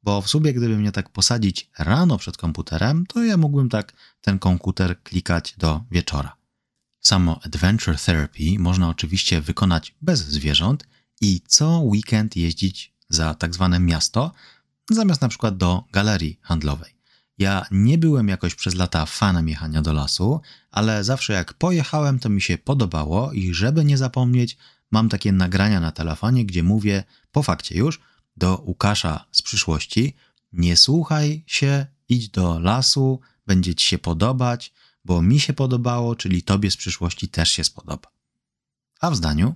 Bo 0.03 0.21
w 0.21 0.29
sumie, 0.29 0.53
gdyby 0.53 0.77
mnie 0.77 0.91
tak 0.91 1.09
posadzić 1.09 1.69
rano 1.77 2.17
przed 2.17 2.37
komputerem, 2.37 3.05
to 3.05 3.23
ja 3.23 3.37
mógłbym 3.37 3.69
tak 3.69 3.93
ten 4.21 4.39
komputer 4.39 5.03
klikać 5.03 5.53
do 5.57 5.83
wieczora. 5.91 6.35
Samo 6.99 7.39
Adventure 7.43 7.97
Therapy 7.97 8.59
można 8.59 8.89
oczywiście 8.89 9.41
wykonać 9.41 9.95
bez 10.01 10.19
zwierząt 10.19 10.87
i 11.21 11.41
co 11.47 11.79
weekend 11.79 12.35
jeździć 12.35 12.93
za 13.09 13.33
tak 13.33 13.53
zwane 13.53 13.79
miasto, 13.79 14.31
zamiast 14.91 15.21
na 15.21 15.27
przykład 15.27 15.57
do 15.57 15.83
galerii 15.91 16.39
handlowej. 16.41 16.92
Ja 17.37 17.65
nie 17.71 17.97
byłem 17.97 18.27
jakoś 18.27 18.55
przez 18.55 18.75
lata 18.75 19.05
fanem 19.05 19.49
jechania 19.49 19.81
do 19.81 19.93
lasu, 19.93 20.41
ale 20.71 21.03
zawsze 21.03 21.33
jak 21.33 21.53
pojechałem, 21.53 22.19
to 22.19 22.29
mi 22.29 22.41
się 22.41 22.57
podobało 22.57 23.31
i 23.31 23.53
żeby 23.53 23.85
nie 23.85 23.97
zapomnieć, 23.97 24.57
mam 24.91 25.09
takie 25.09 25.31
nagrania 25.31 25.79
na 25.79 25.91
telefonie, 25.91 26.45
gdzie 26.45 26.63
mówię 26.63 27.03
po 27.31 27.43
fakcie 27.43 27.77
już 27.77 27.99
do 28.37 28.61
Łukasza 28.65 29.25
z 29.31 29.41
przyszłości: 29.41 30.15
Nie 30.53 30.77
słuchaj 30.77 31.43
się, 31.47 31.85
idź 32.09 32.29
do 32.29 32.59
lasu, 32.59 33.19
będzie 33.47 33.75
ci 33.75 33.87
się 33.87 33.97
podobać, 33.97 34.73
bo 35.05 35.21
mi 35.21 35.39
się 35.39 35.53
podobało, 35.53 36.15
czyli 36.15 36.43
tobie 36.43 36.71
z 36.71 36.77
przyszłości 36.77 37.27
też 37.27 37.49
się 37.49 37.63
spodoba. 37.63 38.09
A 39.01 39.11
w 39.11 39.15
zdaniu: 39.15 39.55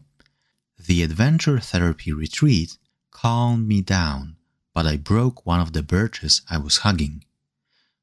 The 0.87 1.03
Adventure 1.03 1.61
Therapy 1.61 2.11
Retreat 2.21 2.79
calmed 3.21 3.67
me 3.67 3.81
down, 3.83 4.35
but 4.75 4.93
I 4.93 4.97
broke 4.97 5.41
one 5.45 5.63
of 5.63 5.71
the 5.71 5.83
birches 5.83 6.45
I 6.51 6.63
was 6.63 6.77
hugging. 6.77 7.26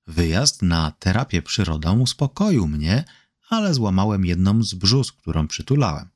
Wyjazd 0.06 0.62
na 0.62 0.90
terapię 0.90 1.42
przyrodą 1.42 2.00
uspokoił 2.00 2.68
mnie, 2.68 3.04
ale 3.48 3.74
złamałem 3.74 4.24
jedną 4.24 4.62
z 4.62 4.74
brzus, 4.74 5.12
którą 5.12 5.48
przytulałem. 5.48 6.08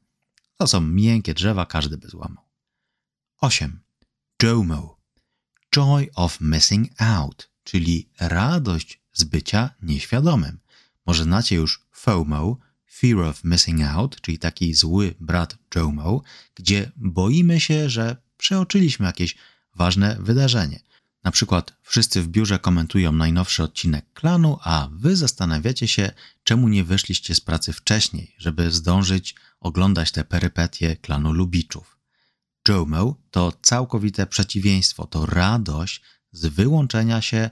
To 0.57 0.66
są 0.66 0.81
miękkie 0.81 1.35
drzewa, 1.35 1.66
każdy 1.66 1.98
by 1.98 2.09
złamał. 2.09 2.44
8. 3.40 3.81
JOMO 4.42 4.98
Joy 5.74 6.09
of 6.14 6.40
Missing 6.40 7.03
Out, 7.03 7.51
czyli 7.64 8.11
radość 8.20 9.01
z 9.12 9.24
bycia 9.24 9.70
nieświadomym. 9.83 10.59
Może 11.07 11.24
znacie 11.24 11.57
już 11.57 11.87
FOMO, 11.90 12.59
Fear 12.92 13.18
of 13.18 13.44
Missing 13.44 13.83
Out, 13.83 14.20
czyli 14.20 14.38
taki 14.38 14.74
zły 14.74 15.14
brat 15.20 15.59
JOMO, 15.74 16.22
gdzie 16.55 16.92
boimy 16.96 17.61
się, 17.61 17.90
że 17.90 18.16
przeoczyliśmy 18.37 19.07
jakieś 19.07 19.37
ważne 19.74 20.16
wydarzenie. 20.20 20.81
Na 21.25 21.31
przykład 21.31 21.77
wszyscy 21.83 22.23
w 22.23 22.29
biurze 22.29 22.59
komentują 22.59 23.13
najnowszy 23.13 23.63
odcinek 23.63 24.13
klanu, 24.13 24.59
a 24.63 24.89
wy 24.93 25.17
zastanawiacie 25.17 25.89
się, 25.89 26.13
czemu 26.45 26.69
nie 26.69 26.85
wyszliście 26.85 27.35
z 27.35 27.41
pracy 27.41 27.73
wcześniej, 27.73 28.35
żeby 28.39 28.71
zdążyć 28.71 29.35
oglądać 29.61 30.13
te 30.13 30.25
perypetie 30.25 30.97
klanu 30.97 31.33
Lubiczów. 31.33 31.99
JOMO 32.69 33.17
to 33.31 33.53
całkowite 33.63 34.27
przeciwieństwo, 34.27 35.07
to 35.07 35.27
radość 35.27 36.03
z 36.33 36.47
wyłączenia 36.47 37.21
się, 37.21 37.51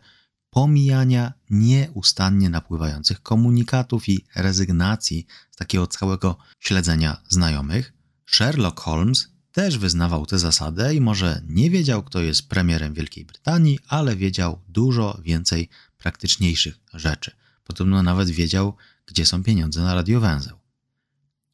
pomijania 0.51 1.33
nieustannie 1.51 2.51
napływających 2.51 3.23
komunikatów 3.23 4.09
i 4.09 4.27
rezygnacji 4.35 5.27
z 5.51 5.57
takiego 5.57 5.87
całego 5.87 6.39
śledzenia 6.61 7.23
znajomych. 7.29 7.93
Sherlock 8.27 8.81
Holmes 8.81 9.36
też 9.57 9.79
wyznawał 9.79 10.27
tę 10.27 10.39
zasadę 10.39 10.95
i 10.95 11.01
może 11.01 11.43
nie 11.49 11.71
wiedział, 11.71 12.03
kto 12.03 12.21
jest 12.21 12.49
premierem 12.49 12.95
Wielkiej 12.95 13.25
Brytanii, 13.25 13.79
ale 13.89 14.17
wiedział 14.17 14.63
dużo 14.69 15.21
więcej 15.23 15.69
praktyczniejszych 15.99 16.79
rzeczy. 16.95 17.31
Podobno 17.65 18.03
nawet 18.03 18.31
wiedział, 18.31 18.77
gdzie 19.07 19.27
są 19.27 19.43
pieniądze 19.43 19.83
na 19.83 19.95
radiowęzeł. 19.95 20.59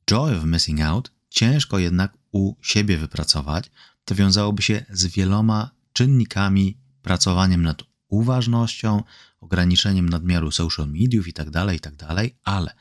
Joy 0.06 0.36
of 0.36 0.44
Missing 0.44 0.80
Out 0.80 1.12
ciężko 1.30 1.78
jednak 1.78 2.12
u 2.32 2.54
siebie 2.62 2.98
wypracować. 2.98 3.70
To 4.04 4.14
wiązałoby 4.14 4.62
się 4.62 4.84
z 4.90 5.06
wieloma 5.06 5.70
czynnikami, 5.92 6.78
pracowaniem 7.02 7.62
nad 7.62 7.82
uważnością, 8.08 9.02
ograniczeniem 9.40 10.08
nadmiaru 10.08 10.50
social 10.50 10.88
mediów 10.88 11.26
itd., 11.26 11.50
tak 11.52 11.72
itd., 11.72 12.06
tak 12.06 12.26
ale 12.44 12.74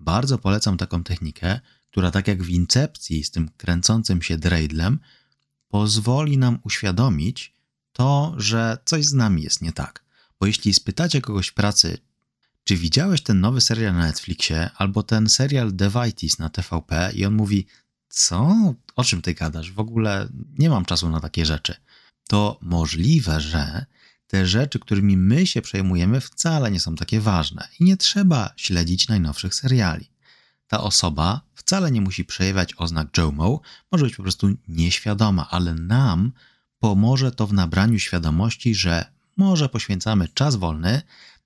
bardzo 0.00 0.38
polecam 0.38 0.76
taką 0.76 1.04
technikę, 1.04 1.60
która 1.90 2.10
tak 2.10 2.28
jak 2.28 2.42
w 2.42 2.48
incepcji 2.48 3.24
z 3.24 3.30
tym 3.30 3.50
kręcącym 3.56 4.22
się 4.22 4.38
dreidlem, 4.38 4.98
pozwoli 5.68 6.38
nam 6.38 6.58
uświadomić 6.64 7.54
to, 7.92 8.34
że 8.36 8.78
coś 8.84 9.04
z 9.04 9.12
nami 9.12 9.42
jest 9.42 9.62
nie 9.62 9.72
tak. 9.72 10.04
Bo 10.40 10.46
jeśli 10.46 10.74
spytacie 10.74 11.20
kogoś 11.20 11.48
w 11.48 11.54
pracy, 11.54 11.98
czy 12.64 12.76
widziałeś 12.76 13.22
ten 13.22 13.40
nowy 13.40 13.60
serial 13.60 13.94
na 13.94 14.06
Netflixie 14.06 14.70
albo 14.76 15.02
ten 15.02 15.28
serial 15.28 15.72
Devitis 15.76 16.38
na 16.38 16.48
TVP 16.48 17.12
i 17.14 17.24
on 17.24 17.34
mówi, 17.34 17.66
co? 18.08 18.56
O 18.96 19.04
czym 19.04 19.22
ty 19.22 19.34
gadasz? 19.34 19.72
W 19.72 19.80
ogóle 19.80 20.28
nie 20.58 20.70
mam 20.70 20.84
czasu 20.84 21.10
na 21.10 21.20
takie 21.20 21.46
rzeczy. 21.46 21.74
To 22.28 22.58
możliwe, 22.62 23.40
że 23.40 23.86
te 24.26 24.46
rzeczy, 24.46 24.78
którymi 24.78 25.16
my 25.16 25.46
się 25.46 25.62
przejmujemy, 25.62 26.20
wcale 26.20 26.70
nie 26.70 26.80
są 26.80 26.94
takie 26.94 27.20
ważne 27.20 27.68
i 27.80 27.84
nie 27.84 27.96
trzeba 27.96 28.52
śledzić 28.56 29.08
najnowszych 29.08 29.54
seriali. 29.54 30.10
Ta 30.70 30.80
osoba 30.80 31.40
wcale 31.54 31.90
nie 31.90 32.00
musi 32.00 32.24
przejawiać 32.24 32.74
oznak 32.76 33.18
JOMO, 33.18 33.60
może 33.92 34.04
być 34.04 34.16
po 34.16 34.22
prostu 34.22 34.48
nieświadoma, 34.68 35.50
ale 35.50 35.74
nam 35.74 36.32
pomoże 36.78 37.32
to 37.32 37.46
w 37.46 37.52
nabraniu 37.52 37.98
świadomości, 37.98 38.74
że 38.74 39.04
może 39.36 39.68
poświęcamy 39.68 40.28
czas 40.28 40.56
wolny 40.56 41.02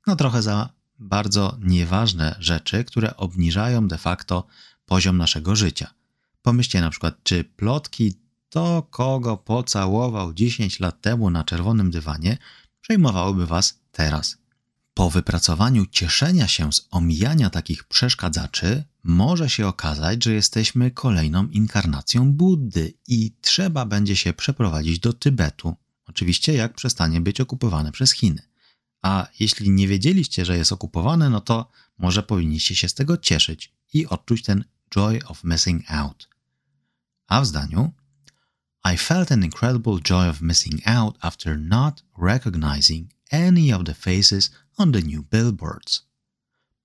na 0.06 0.16
trochę 0.16 0.42
za 0.42 0.68
bardzo 0.98 1.56
nieważne 1.60 2.36
rzeczy, 2.38 2.84
które 2.84 3.16
obniżają 3.16 3.88
de 3.88 3.98
facto 3.98 4.46
poziom 4.86 5.16
naszego 5.16 5.56
życia. 5.56 5.94
Pomyślcie 6.42 6.80
na 6.80 6.90
przykład, 6.90 7.14
czy 7.22 7.44
plotki 7.44 8.14
to, 8.48 8.86
kogo 8.90 9.36
pocałował 9.36 10.32
10 10.32 10.80
lat 10.80 11.00
temu 11.00 11.30
na 11.30 11.44
czerwonym 11.44 11.90
dywanie, 11.90 12.38
przejmowałyby 12.80 13.46
Was 13.46 13.80
teraz. 13.92 14.43
Po 14.94 15.10
wypracowaniu 15.10 15.86
cieszenia 15.86 16.48
się 16.48 16.72
z 16.72 16.88
omijania 16.90 17.50
takich 17.50 17.84
przeszkadzaczy, 17.84 18.84
może 19.04 19.50
się 19.50 19.66
okazać, 19.66 20.24
że 20.24 20.32
jesteśmy 20.32 20.90
kolejną 20.90 21.46
inkarnacją 21.46 22.32
Buddy 22.32 22.94
i 23.08 23.32
trzeba 23.40 23.86
będzie 23.86 24.16
się 24.16 24.32
przeprowadzić 24.32 24.98
do 24.98 25.12
Tybetu. 25.12 25.76
Oczywiście, 26.06 26.54
jak 26.54 26.74
przestanie 26.74 27.20
być 27.20 27.40
okupowane 27.40 27.92
przez 27.92 28.12
Chiny. 28.12 28.42
A 29.02 29.28
jeśli 29.40 29.70
nie 29.70 29.88
wiedzieliście, 29.88 30.44
że 30.44 30.56
jest 30.56 30.72
okupowane, 30.72 31.30
no 31.30 31.40
to 31.40 31.70
może 31.98 32.22
powinniście 32.22 32.76
się 32.76 32.88
z 32.88 32.94
tego 32.94 33.16
cieszyć 33.16 33.72
i 33.92 34.06
odczuć 34.06 34.42
ten 34.42 34.64
joy 34.94 35.20
of 35.26 35.44
missing 35.44 35.90
out. 35.90 36.28
A 37.26 37.40
w 37.40 37.46
zdaniu 37.46 37.92
I 38.94 38.96
felt 38.96 39.32
an 39.32 39.44
incredible 39.44 40.00
joy 40.00 40.28
of 40.28 40.40
missing 40.40 40.88
out 40.88 41.18
after 41.20 41.58
not 41.58 42.04
recognizing 42.18 43.10
any 43.30 43.74
of 43.74 43.84
the 43.84 43.94
faces 43.94 44.50
on 44.76 44.92
the 44.92 45.02
new 45.02 45.24
billboards. 45.30 46.06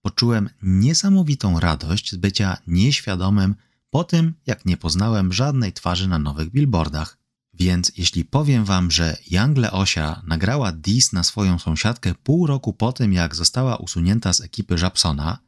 Poczułem 0.02 0.50
niesamowitą 0.62 1.60
radość 1.60 2.12
z 2.12 2.16
bycia 2.16 2.58
nieświadomym 2.68 3.56
po 3.90 4.04
tym, 4.04 4.34
jak 4.46 4.66
nie 4.66 4.78
poznałem 4.78 5.34
żadnej 5.34 5.74
twarzy 5.74 6.08
na 6.08 6.20
nowych 6.20 6.50
billboardach. 6.50 7.18
Więc 7.54 7.92
jeśli 7.98 8.26
powiem 8.26 8.66
wam, 8.66 8.92
że 8.92 9.18
Young 9.32 9.58
Leosia 9.58 10.22
nagrała 10.28 10.72
dis 10.72 11.14
na 11.14 11.24
swoją 11.24 11.60
sąsiadkę 11.60 12.14
pół 12.24 12.48
roku 12.48 12.74
po 12.74 12.94
tym, 12.94 13.14
jak 13.14 13.36
została 13.36 13.78
usunięta 13.78 14.34
z 14.34 14.42
ekipy 14.42 14.78
Żabsona 14.78 15.40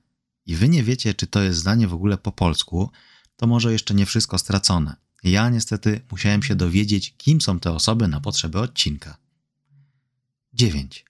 i 0.45 0.55
wy 0.55 0.69
nie 0.69 0.83
wiecie, 0.83 1.13
czy 1.13 1.27
to 1.27 1.41
jest 1.41 1.59
zdanie 1.59 1.87
w 1.87 1.93
ogóle 1.93 2.17
po 2.17 2.31
polsku, 2.31 2.91
to 3.35 3.47
może 3.47 3.71
jeszcze 3.71 3.93
nie 3.93 4.05
wszystko 4.05 4.37
stracone. 4.37 4.95
Ja 5.23 5.49
niestety 5.49 6.01
musiałem 6.11 6.43
się 6.43 6.55
dowiedzieć, 6.55 7.13
kim 7.17 7.41
są 7.41 7.59
te 7.59 7.71
osoby 7.71 8.07
na 8.07 8.21
potrzeby 8.21 8.59
odcinka. 8.59 9.17
9. 10.53 11.05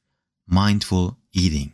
Mindful 0.48 1.12
eating. 1.36 1.74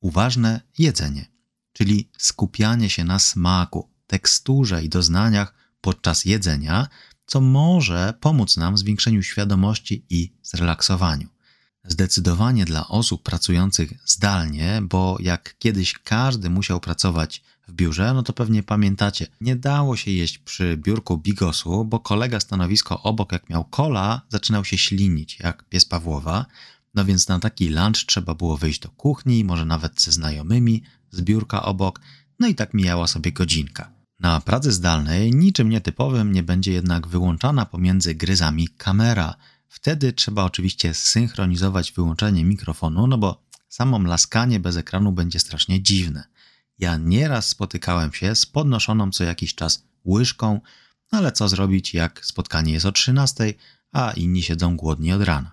Uważne 0.00 0.60
jedzenie, 0.78 1.26
czyli 1.72 2.08
skupianie 2.18 2.90
się 2.90 3.04
na 3.04 3.18
smaku, 3.18 3.88
teksturze 4.06 4.84
i 4.84 4.88
doznaniach 4.88 5.54
podczas 5.80 6.24
jedzenia, 6.24 6.88
co 7.26 7.40
może 7.40 8.14
pomóc 8.20 8.56
nam 8.56 8.74
w 8.74 8.78
zwiększeniu 8.78 9.22
świadomości 9.22 10.04
i 10.10 10.32
zrelaksowaniu. 10.42 11.28
Zdecydowanie 11.84 12.64
dla 12.64 12.88
osób 12.88 13.22
pracujących 13.22 13.92
zdalnie, 14.04 14.80
bo 14.82 15.16
jak 15.20 15.58
kiedyś 15.58 15.92
każdy 15.92 16.50
musiał 16.50 16.80
pracować 16.80 17.42
w 17.68 17.72
biurze, 17.72 18.14
no 18.14 18.22
to 18.22 18.32
pewnie 18.32 18.62
pamiętacie, 18.62 19.26
nie 19.40 19.56
dało 19.56 19.96
się 19.96 20.10
jeść 20.10 20.38
przy 20.38 20.76
biurku 20.76 21.18
bigosu, 21.18 21.84
bo 21.84 22.00
kolega 22.00 22.40
stanowisko 22.40 23.02
obok, 23.02 23.32
jak 23.32 23.50
miał 23.50 23.64
kola, 23.64 24.22
zaczynał 24.28 24.64
się 24.64 24.78
ślinić, 24.78 25.38
jak 25.40 25.68
pies 25.68 25.84
Pawłowa. 25.84 26.46
No 26.96 27.04
więc 27.04 27.28
na 27.28 27.38
taki 27.38 27.68
lunch 27.68 28.06
trzeba 28.06 28.34
było 28.34 28.56
wyjść 28.56 28.80
do 28.80 28.88
kuchni, 28.88 29.44
może 29.44 29.64
nawet 29.64 30.00
ze 30.02 30.12
znajomymi, 30.12 30.82
z 31.10 31.20
biurka 31.20 31.62
obok, 31.62 32.00
no 32.38 32.48
i 32.48 32.54
tak 32.54 32.74
mijała 32.74 33.06
sobie 33.06 33.32
godzinka. 33.32 33.92
Na 34.20 34.40
pracy 34.40 34.72
zdalnej 34.72 35.32
niczym 35.34 35.68
nietypowym 35.68 36.32
nie 36.32 36.42
będzie 36.42 36.72
jednak 36.72 37.06
wyłączana 37.06 37.66
pomiędzy 37.66 38.14
gryzami 38.14 38.68
kamera. 38.68 39.34
Wtedy 39.68 40.12
trzeba 40.12 40.44
oczywiście 40.44 40.94
synchronizować 40.94 41.92
wyłączenie 41.92 42.44
mikrofonu, 42.44 43.06
no 43.06 43.18
bo 43.18 43.42
samo 43.68 43.98
laskanie 43.98 44.60
bez 44.60 44.76
ekranu 44.76 45.12
będzie 45.12 45.40
strasznie 45.40 45.82
dziwne. 45.82 46.24
Ja 46.78 46.96
nieraz 46.96 47.48
spotykałem 47.48 48.12
się 48.12 48.34
z 48.34 48.46
podnoszoną 48.46 49.10
co 49.10 49.24
jakiś 49.24 49.54
czas 49.54 49.84
łyżką, 50.04 50.60
ale 51.10 51.32
co 51.32 51.48
zrobić, 51.48 51.94
jak 51.94 52.26
spotkanie 52.26 52.72
jest 52.72 52.86
o 52.86 52.92
13, 52.92 53.54
a 53.92 54.12
inni 54.12 54.42
siedzą 54.42 54.76
głodni 54.76 55.12
od 55.12 55.22
rana. 55.22 55.52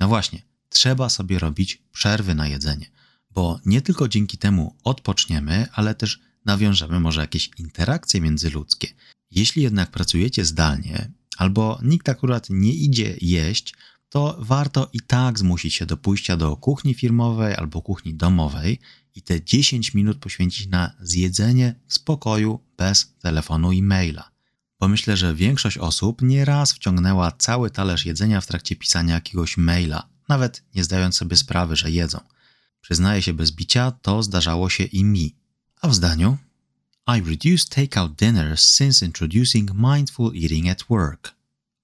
No 0.00 0.08
właśnie, 0.08 0.42
trzeba 0.74 1.08
sobie 1.08 1.38
robić 1.38 1.82
przerwy 1.92 2.34
na 2.34 2.48
jedzenie, 2.48 2.86
bo 3.30 3.60
nie 3.66 3.82
tylko 3.82 4.08
dzięki 4.08 4.38
temu 4.38 4.76
odpoczniemy, 4.84 5.66
ale 5.72 5.94
też 5.94 6.20
nawiążemy 6.44 7.00
może 7.00 7.20
jakieś 7.20 7.50
interakcje 7.58 8.20
międzyludzkie. 8.20 8.88
Jeśli 9.30 9.62
jednak 9.62 9.90
pracujecie 9.90 10.44
zdalnie, 10.44 11.10
albo 11.36 11.78
nikt 11.82 12.08
akurat 12.08 12.46
nie 12.50 12.72
idzie 12.72 13.16
jeść, 13.20 13.74
to 14.08 14.36
warto 14.38 14.90
i 14.92 15.00
tak 15.00 15.38
zmusić 15.38 15.74
się 15.74 15.86
do 15.86 15.96
pójścia 15.96 16.36
do 16.36 16.56
kuchni 16.56 16.94
firmowej 16.94 17.54
albo 17.54 17.82
kuchni 17.82 18.14
domowej 18.14 18.78
i 19.14 19.22
te 19.22 19.44
10 19.44 19.94
minut 19.94 20.18
poświęcić 20.18 20.66
na 20.66 20.94
zjedzenie 21.00 21.74
w 21.86 21.94
spokoju, 21.94 22.60
bez 22.76 23.14
telefonu 23.18 23.72
i 23.72 23.82
maila. 23.82 24.30
Bo 24.80 24.88
myślę, 24.88 25.16
że 25.16 25.34
większość 25.34 25.78
osób 25.78 26.22
nieraz 26.22 26.72
wciągnęła 26.72 27.32
cały 27.32 27.70
talerz 27.70 28.06
jedzenia 28.06 28.40
w 28.40 28.46
trakcie 28.46 28.76
pisania 28.76 29.14
jakiegoś 29.14 29.56
maila, 29.56 30.13
nawet 30.28 30.62
nie 30.74 30.84
zdając 30.84 31.16
sobie 31.16 31.36
sprawy, 31.36 31.76
że 31.76 31.90
jedzą. 31.90 32.20
Przyznaję 32.80 33.22
się 33.22 33.32
bez 33.32 33.50
bicia, 33.50 33.90
to 33.90 34.22
zdarzało 34.22 34.70
się 34.70 34.84
i 34.84 35.04
mi. 35.04 35.36
A 35.80 35.88
w 35.88 35.94
zdaniu 35.94 36.38
I 37.06 37.20
reduced 37.20 37.68
takeout 37.68 38.14
dinners 38.14 38.68
since 38.68 39.06
introducing 39.06 39.70
mindful 39.74 40.32
eating 40.42 40.68
at 40.68 40.84
work. 40.88 41.34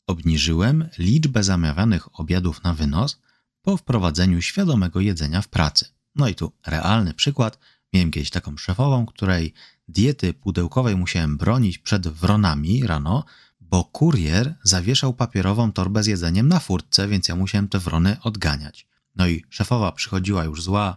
Obniżyłem 0.06 0.88
liczbę 0.98 1.44
zamawianych 1.44 2.20
obiadów 2.20 2.62
na 2.62 2.74
wynos 2.74 3.18
po 3.62 3.76
wprowadzeniu 3.76 4.42
świadomego 4.42 5.00
jedzenia 5.00 5.42
w 5.42 5.48
pracy. 5.48 5.86
No 6.14 6.28
i 6.28 6.34
tu 6.34 6.52
realny 6.66 7.14
przykład. 7.14 7.58
Miałem 7.92 8.10
kiedyś 8.10 8.30
taką 8.30 8.56
szefową, 8.56 9.06
której 9.06 9.54
diety 9.88 10.34
pudełkowej 10.34 10.96
musiałem 10.96 11.36
bronić 11.36 11.78
przed 11.78 12.08
wronami 12.08 12.86
rano, 12.86 13.24
bo 13.70 13.84
kurier 13.84 14.54
zawieszał 14.62 15.14
papierową 15.14 15.72
torbę 15.72 16.02
z 16.02 16.06
jedzeniem 16.06 16.48
na 16.48 16.60
furtce, 16.60 17.08
więc 17.08 17.28
ja 17.28 17.36
musiałem 17.36 17.68
te 17.68 17.78
wrony 17.78 18.16
odganiać. 18.22 18.86
No 19.16 19.28
i 19.28 19.44
szefowa 19.50 19.92
przychodziła 19.92 20.44
już 20.44 20.62
zła 20.62 20.96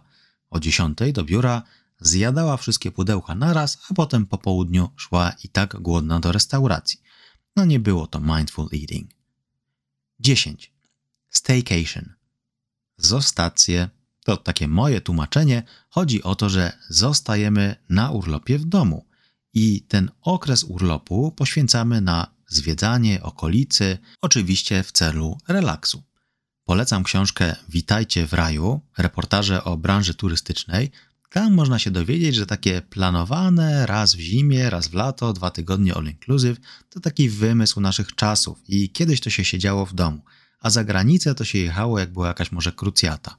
o 0.50 0.60
10 0.60 0.98
do 1.12 1.24
biura, 1.24 1.62
zjadała 2.00 2.56
wszystkie 2.56 2.92
pudełka 2.92 3.34
naraz, 3.34 3.78
a 3.90 3.94
potem 3.94 4.26
po 4.26 4.38
południu 4.38 4.90
szła 4.96 5.32
i 5.44 5.48
tak 5.48 5.76
głodna 5.80 6.20
do 6.20 6.32
restauracji. 6.32 7.00
No 7.56 7.64
nie 7.64 7.80
było 7.80 8.06
to 8.06 8.20
mindful 8.20 8.68
eating. 8.72 9.10
10. 10.20 10.72
Staycation. 11.30 12.12
Zostacje 12.96 13.88
to 14.24 14.36
takie 14.36 14.68
moje 14.68 15.00
tłumaczenie. 15.00 15.62
Chodzi 15.88 16.22
o 16.22 16.34
to, 16.34 16.48
że 16.48 16.78
zostajemy 16.88 17.76
na 17.88 18.10
urlopie 18.10 18.58
w 18.58 18.64
domu 18.64 19.06
i 19.54 19.82
ten 19.82 20.10
okres 20.22 20.64
urlopu 20.64 21.32
poświęcamy 21.32 22.00
na 22.00 22.33
zwiedzanie 22.48 23.22
okolicy, 23.22 23.98
oczywiście 24.20 24.82
w 24.82 24.92
celu 24.92 25.38
relaksu. 25.48 26.02
Polecam 26.64 27.04
książkę 27.04 27.56
Witajcie 27.68 28.26
w 28.26 28.32
raju, 28.32 28.80
reportaże 28.98 29.64
o 29.64 29.76
branży 29.76 30.14
turystycznej. 30.14 30.90
Tam 31.30 31.54
można 31.54 31.78
się 31.78 31.90
dowiedzieć, 31.90 32.34
że 32.34 32.46
takie 32.46 32.82
planowane 32.82 33.86
raz 33.86 34.14
w 34.14 34.20
zimie, 34.20 34.70
raz 34.70 34.88
w 34.88 34.94
lato, 34.94 35.32
dwa 35.32 35.50
tygodnie 35.50 35.94
all 35.94 36.04
inclusive 36.04 36.60
to 36.90 37.00
taki 37.00 37.28
wymysł 37.28 37.80
naszych 37.80 38.14
czasów 38.14 38.58
i 38.68 38.90
kiedyś 38.90 39.20
to 39.20 39.30
się 39.30 39.44
siedziało 39.44 39.86
w 39.86 39.94
domu, 39.94 40.20
a 40.60 40.70
za 40.70 40.84
granicę 40.84 41.34
to 41.34 41.44
się 41.44 41.58
jechało 41.58 41.98
jak 41.98 42.12
była 42.12 42.28
jakaś 42.28 42.52
może 42.52 42.72
krucjata, 42.72 43.36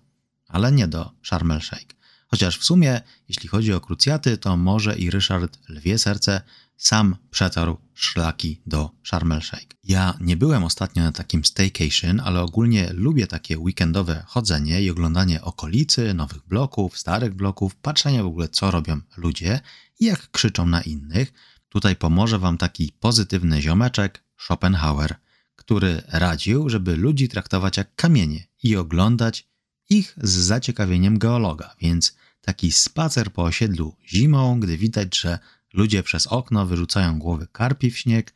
ale 0.47 0.71
nie 0.71 0.87
do 0.87 1.11
Sharm 1.23 1.51
el 1.51 1.61
Sheikh. 1.61 1.94
Chociaż 2.27 2.59
w 2.59 2.63
sumie, 2.63 3.01
jeśli 3.29 3.49
chodzi 3.49 3.73
o 3.73 3.81
krucjaty, 3.81 4.37
to 4.37 4.57
może 4.57 4.95
i 4.97 5.09
Ryszard 5.09 5.69
Lwie 5.69 5.97
Serce 5.97 6.41
sam 6.77 7.15
przetarł 7.31 7.77
szlaki 7.93 8.61
do 8.65 8.91
Sharm 9.03 9.31
el 9.31 9.41
Sheikh. 9.41 9.67
Ja 9.83 10.17
nie 10.21 10.37
byłem 10.37 10.63
ostatnio 10.63 11.03
na 11.03 11.11
takim 11.11 11.45
staycation, 11.45 12.19
ale 12.19 12.41
ogólnie 12.41 12.89
lubię 12.93 13.27
takie 13.27 13.59
weekendowe 13.59 14.23
chodzenie 14.27 14.81
i 14.81 14.89
oglądanie 14.89 15.41
okolicy, 15.41 16.13
nowych 16.13 16.47
bloków, 16.47 16.97
starych 16.97 17.33
bloków, 17.33 17.75
patrzenie 17.75 18.23
w 18.23 18.25
ogóle 18.25 18.49
co 18.49 18.71
robią 18.71 19.01
ludzie 19.17 19.59
i 19.99 20.05
jak 20.05 20.31
krzyczą 20.31 20.65
na 20.65 20.81
innych. 20.81 21.33
Tutaj 21.69 21.95
pomoże 21.95 22.39
Wam 22.39 22.57
taki 22.57 22.93
pozytywny 22.99 23.61
ziomeczek 23.61 24.23
Schopenhauer, 24.37 25.15
który 25.55 26.01
radził, 26.07 26.69
żeby 26.69 26.95
ludzi 26.95 27.29
traktować 27.29 27.77
jak 27.77 27.95
kamienie 27.95 28.47
i 28.63 28.75
oglądać 28.75 29.47
ich 29.89 30.15
z 30.17 30.29
zaciekawieniem 30.29 31.19
geologa, 31.19 31.75
więc 31.81 32.15
taki 32.41 32.71
spacer 32.71 33.33
po 33.33 33.43
osiedlu 33.43 33.95
zimą, 34.07 34.59
gdy 34.59 34.77
widać, 34.77 35.17
że 35.17 35.39
ludzie 35.73 36.03
przez 36.03 36.27
okno 36.27 36.65
wyrzucają 36.65 37.19
głowy 37.19 37.47
karpi 37.51 37.91
w 37.91 37.97
śnieg, 37.97 38.33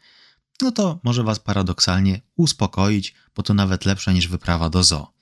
no 0.61 0.71
to 0.71 0.99
może 1.03 1.23
Was 1.23 1.39
paradoksalnie 1.39 2.21
uspokoić, 2.35 3.15
bo 3.35 3.43
to 3.43 3.53
nawet 3.53 3.85
lepsze 3.85 4.13
niż 4.13 4.27
wyprawa 4.27 4.69
do 4.69 4.83
zoo. 4.83 5.13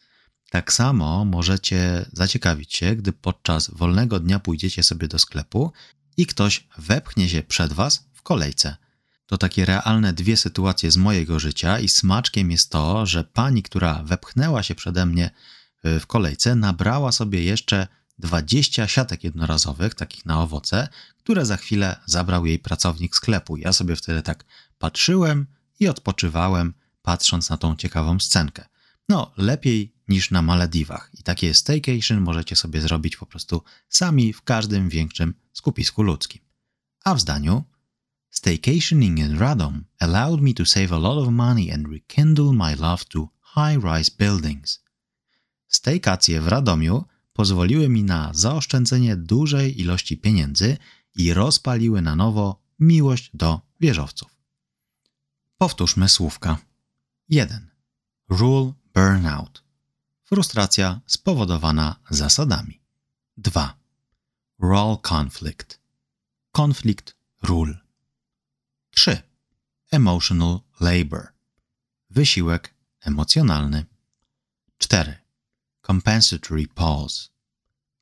Tak 0.50 0.74
samo 0.74 1.26
możecie 1.26 2.06
zaciekawić 2.14 2.76
się, 2.76 2.96
gdy 2.96 3.14
podczas 3.14 3.70
wolnego 3.70 4.20
dnia 4.20 4.40
pójdziecie 4.40 4.84
sobie 4.84 5.08
do 5.08 5.20
sklepu 5.20 5.72
i 6.18 6.26
ktoś 6.26 6.68
wepchnie 6.78 7.30
się 7.30 7.44
przed 7.44 7.74
Was 7.74 8.08
w 8.14 8.22
kolejce. 8.22 8.76
To 9.26 9.38
takie 9.38 9.66
realne 9.66 10.14
dwie 10.14 10.38
sytuacje 10.38 10.92
z 10.92 10.98
mojego 10.98 11.40
życia 11.40 11.80
i 11.80 11.88
smaczkiem 11.88 12.52
jest 12.52 12.70
to, 12.70 13.06
że 13.06 13.24
pani, 13.24 13.64
która 13.64 14.04
wepchnęła 14.04 14.64
się 14.64 14.76
przede 14.76 15.06
mnie 15.06 15.32
w 16.00 16.08
kolejce, 16.08 16.56
nabrała 16.56 17.12
sobie 17.12 17.44
jeszcze 17.44 17.88
20 18.20 18.88
siatek 18.88 19.24
jednorazowych, 19.24 19.96
takich 19.96 20.26
na 20.26 20.42
owoce, 20.42 20.88
które 21.18 21.46
za 21.46 21.58
chwilę 21.58 22.00
zabrał 22.06 22.46
jej 22.46 22.60
pracownik 22.60 23.16
sklepu. 23.16 23.58
Ja 23.58 23.74
sobie 23.74 23.96
wtedy 23.96 24.22
tak 24.22 24.46
patrzyłem 24.78 25.48
i 25.80 25.88
odpoczywałem, 25.88 26.74
patrząc 27.02 27.50
na 27.50 27.58
tą 27.58 27.76
ciekawą 27.76 28.20
scenkę. 28.20 28.66
No, 29.10 29.32
lepiej 29.38 29.94
niż 30.08 30.32
na 30.32 30.42
Malediwach. 30.42 31.10
I 31.14 31.24
takie 31.24 31.54
staycation 31.54 32.22
możecie 32.22 32.56
sobie 32.56 32.82
zrobić 32.82 33.18
po 33.18 33.26
prostu 33.26 33.64
sami 33.90 34.34
w 34.34 34.42
każdym 34.42 34.90
większym 34.90 35.34
skupisku 35.54 36.04
ludzkim. 36.04 36.42
A 37.04 37.16
w 37.16 37.22
zdaniu 37.22 37.64
Staycationing 38.30 39.20
in 39.20 39.40
Radom 39.40 39.86
allowed 40.00 40.42
me 40.42 40.54
to 40.54 40.66
save 40.66 40.92
a 40.92 40.98
lot 40.98 41.18
of 41.18 41.30
money 41.30 41.72
and 41.72 41.88
rekindle 41.88 42.54
my 42.54 42.76
love 42.76 43.06
to 43.06 43.30
high-rise 43.56 44.10
buildings. 44.10 44.80
Staycacje 45.68 46.42
w 46.42 46.48
Radomiu 46.48 47.06
pozwoliły 47.34 47.90
mi 47.90 48.04
na 48.04 48.32
zaoszczędzenie 48.34 49.16
dużej 49.16 49.82
ilości 49.82 50.18
pieniędzy 50.18 50.78
i 51.16 51.34
rozpaliły 51.34 52.02
na 52.02 52.16
nowo 52.16 52.62
miłość 52.80 53.32
do 53.34 53.62
wieżowców. 53.80 54.36
Powtórzmy 55.58 56.10
słówka. 56.10 56.58
1. 57.30 57.70
Rule 58.30 58.74
burnout. 58.94 59.64
Frustracja 60.24 61.02
spowodowana 61.06 61.96
zasadami. 62.10 62.82
2. 63.38 63.78
Role 64.60 64.98
conflict. 65.10 65.80
Konflikt 66.52 67.16
ról. 67.44 67.78
3. 68.92 69.22
Emotional 69.92 70.60
labor. 70.80 71.28
Wysiłek 72.10 72.74
emocjonalny. 73.02 73.86
4. 74.78 75.27
Compensatory 75.88 76.68
pause. 76.68 77.30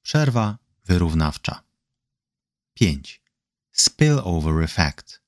Przerwa 0.01 0.57
wyrównawcza. 0.85 1.63
5. 2.73 3.21
Spillover 3.71 4.63
effect. 4.63 5.21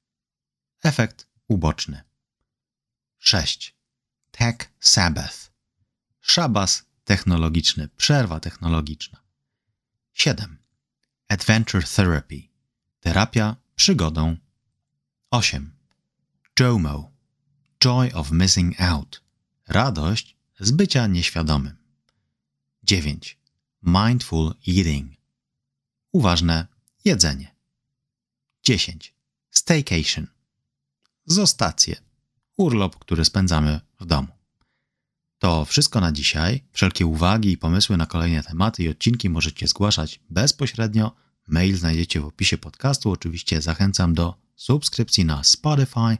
Efekt 0.84 1.28
uboczny. 1.48 2.02
6. 3.20 3.76
Tech 4.32 4.58
Sabbath. 4.80 5.52
Szabas 6.22 6.84
technologiczny, 7.06 7.88
przerwa 7.88 8.40
technologiczna. 8.40 9.20
7. 10.14 10.58
Adventure 11.28 11.88
Therapy. 11.88 12.42
Terapia 13.00 13.56
przygodą. 13.76 14.38
8. 15.32 15.72
JOMO. 16.60 17.12
Joy 17.84 18.14
of 18.14 18.32
Missing 18.32 18.82
Out. 18.82 19.24
Radość 19.68 20.38
z 20.60 20.72
bycia 20.72 21.08
nieświadomym. 21.08 21.87
9. 22.88 23.38
Mindful 23.84 24.54
Eating. 24.68 25.12
Uważne 26.12 26.68
jedzenie. 27.06 27.56
10. 28.64 29.14
Staycation. 29.52 30.28
Zostacje. 31.26 31.96
Urlop, 32.58 33.00
który 33.00 33.26
spędzamy 33.26 33.82
w 34.00 34.06
domu. 34.06 34.28
To 35.40 35.66
wszystko 35.66 36.02
na 36.02 36.12
dzisiaj. 36.12 36.64
Wszelkie 36.72 37.06
uwagi 37.06 37.52
i 37.52 37.58
pomysły 37.58 37.98
na 37.98 38.06
kolejne 38.06 38.44
tematy 38.44 38.84
i 38.84 38.90
odcinki 38.90 39.30
możecie 39.30 39.68
zgłaszać 39.68 40.20
bezpośrednio. 40.30 41.16
Mail 41.48 41.78
znajdziecie 41.78 42.22
w 42.22 42.26
opisie 42.26 42.58
podcastu. 42.58 43.12
Oczywiście 43.12 43.62
zachęcam 43.62 44.14
do 44.14 44.36
subskrypcji 44.56 45.26
na 45.26 45.44
Spotify, 45.44 46.18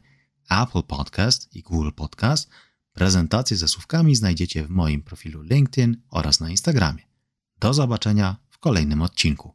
Apple 0.50 0.84
Podcast 0.84 1.56
i 1.56 1.62
Google 1.62 1.92
Podcast. 1.92 2.50
Prezentacje 2.98 3.58
ze 3.58 3.68
słówkami 3.68 4.16
znajdziecie 4.16 4.64
w 4.64 4.70
moim 4.70 5.02
profilu 5.02 5.42
LinkedIn 5.42 5.98
oraz 6.10 6.40
na 6.40 6.50
Instagramie. 6.50 7.04
Do 7.60 7.74
zobaczenia 7.74 8.36
w 8.50 8.60
kolejnym 8.60 9.02
odcinku. 9.02 9.54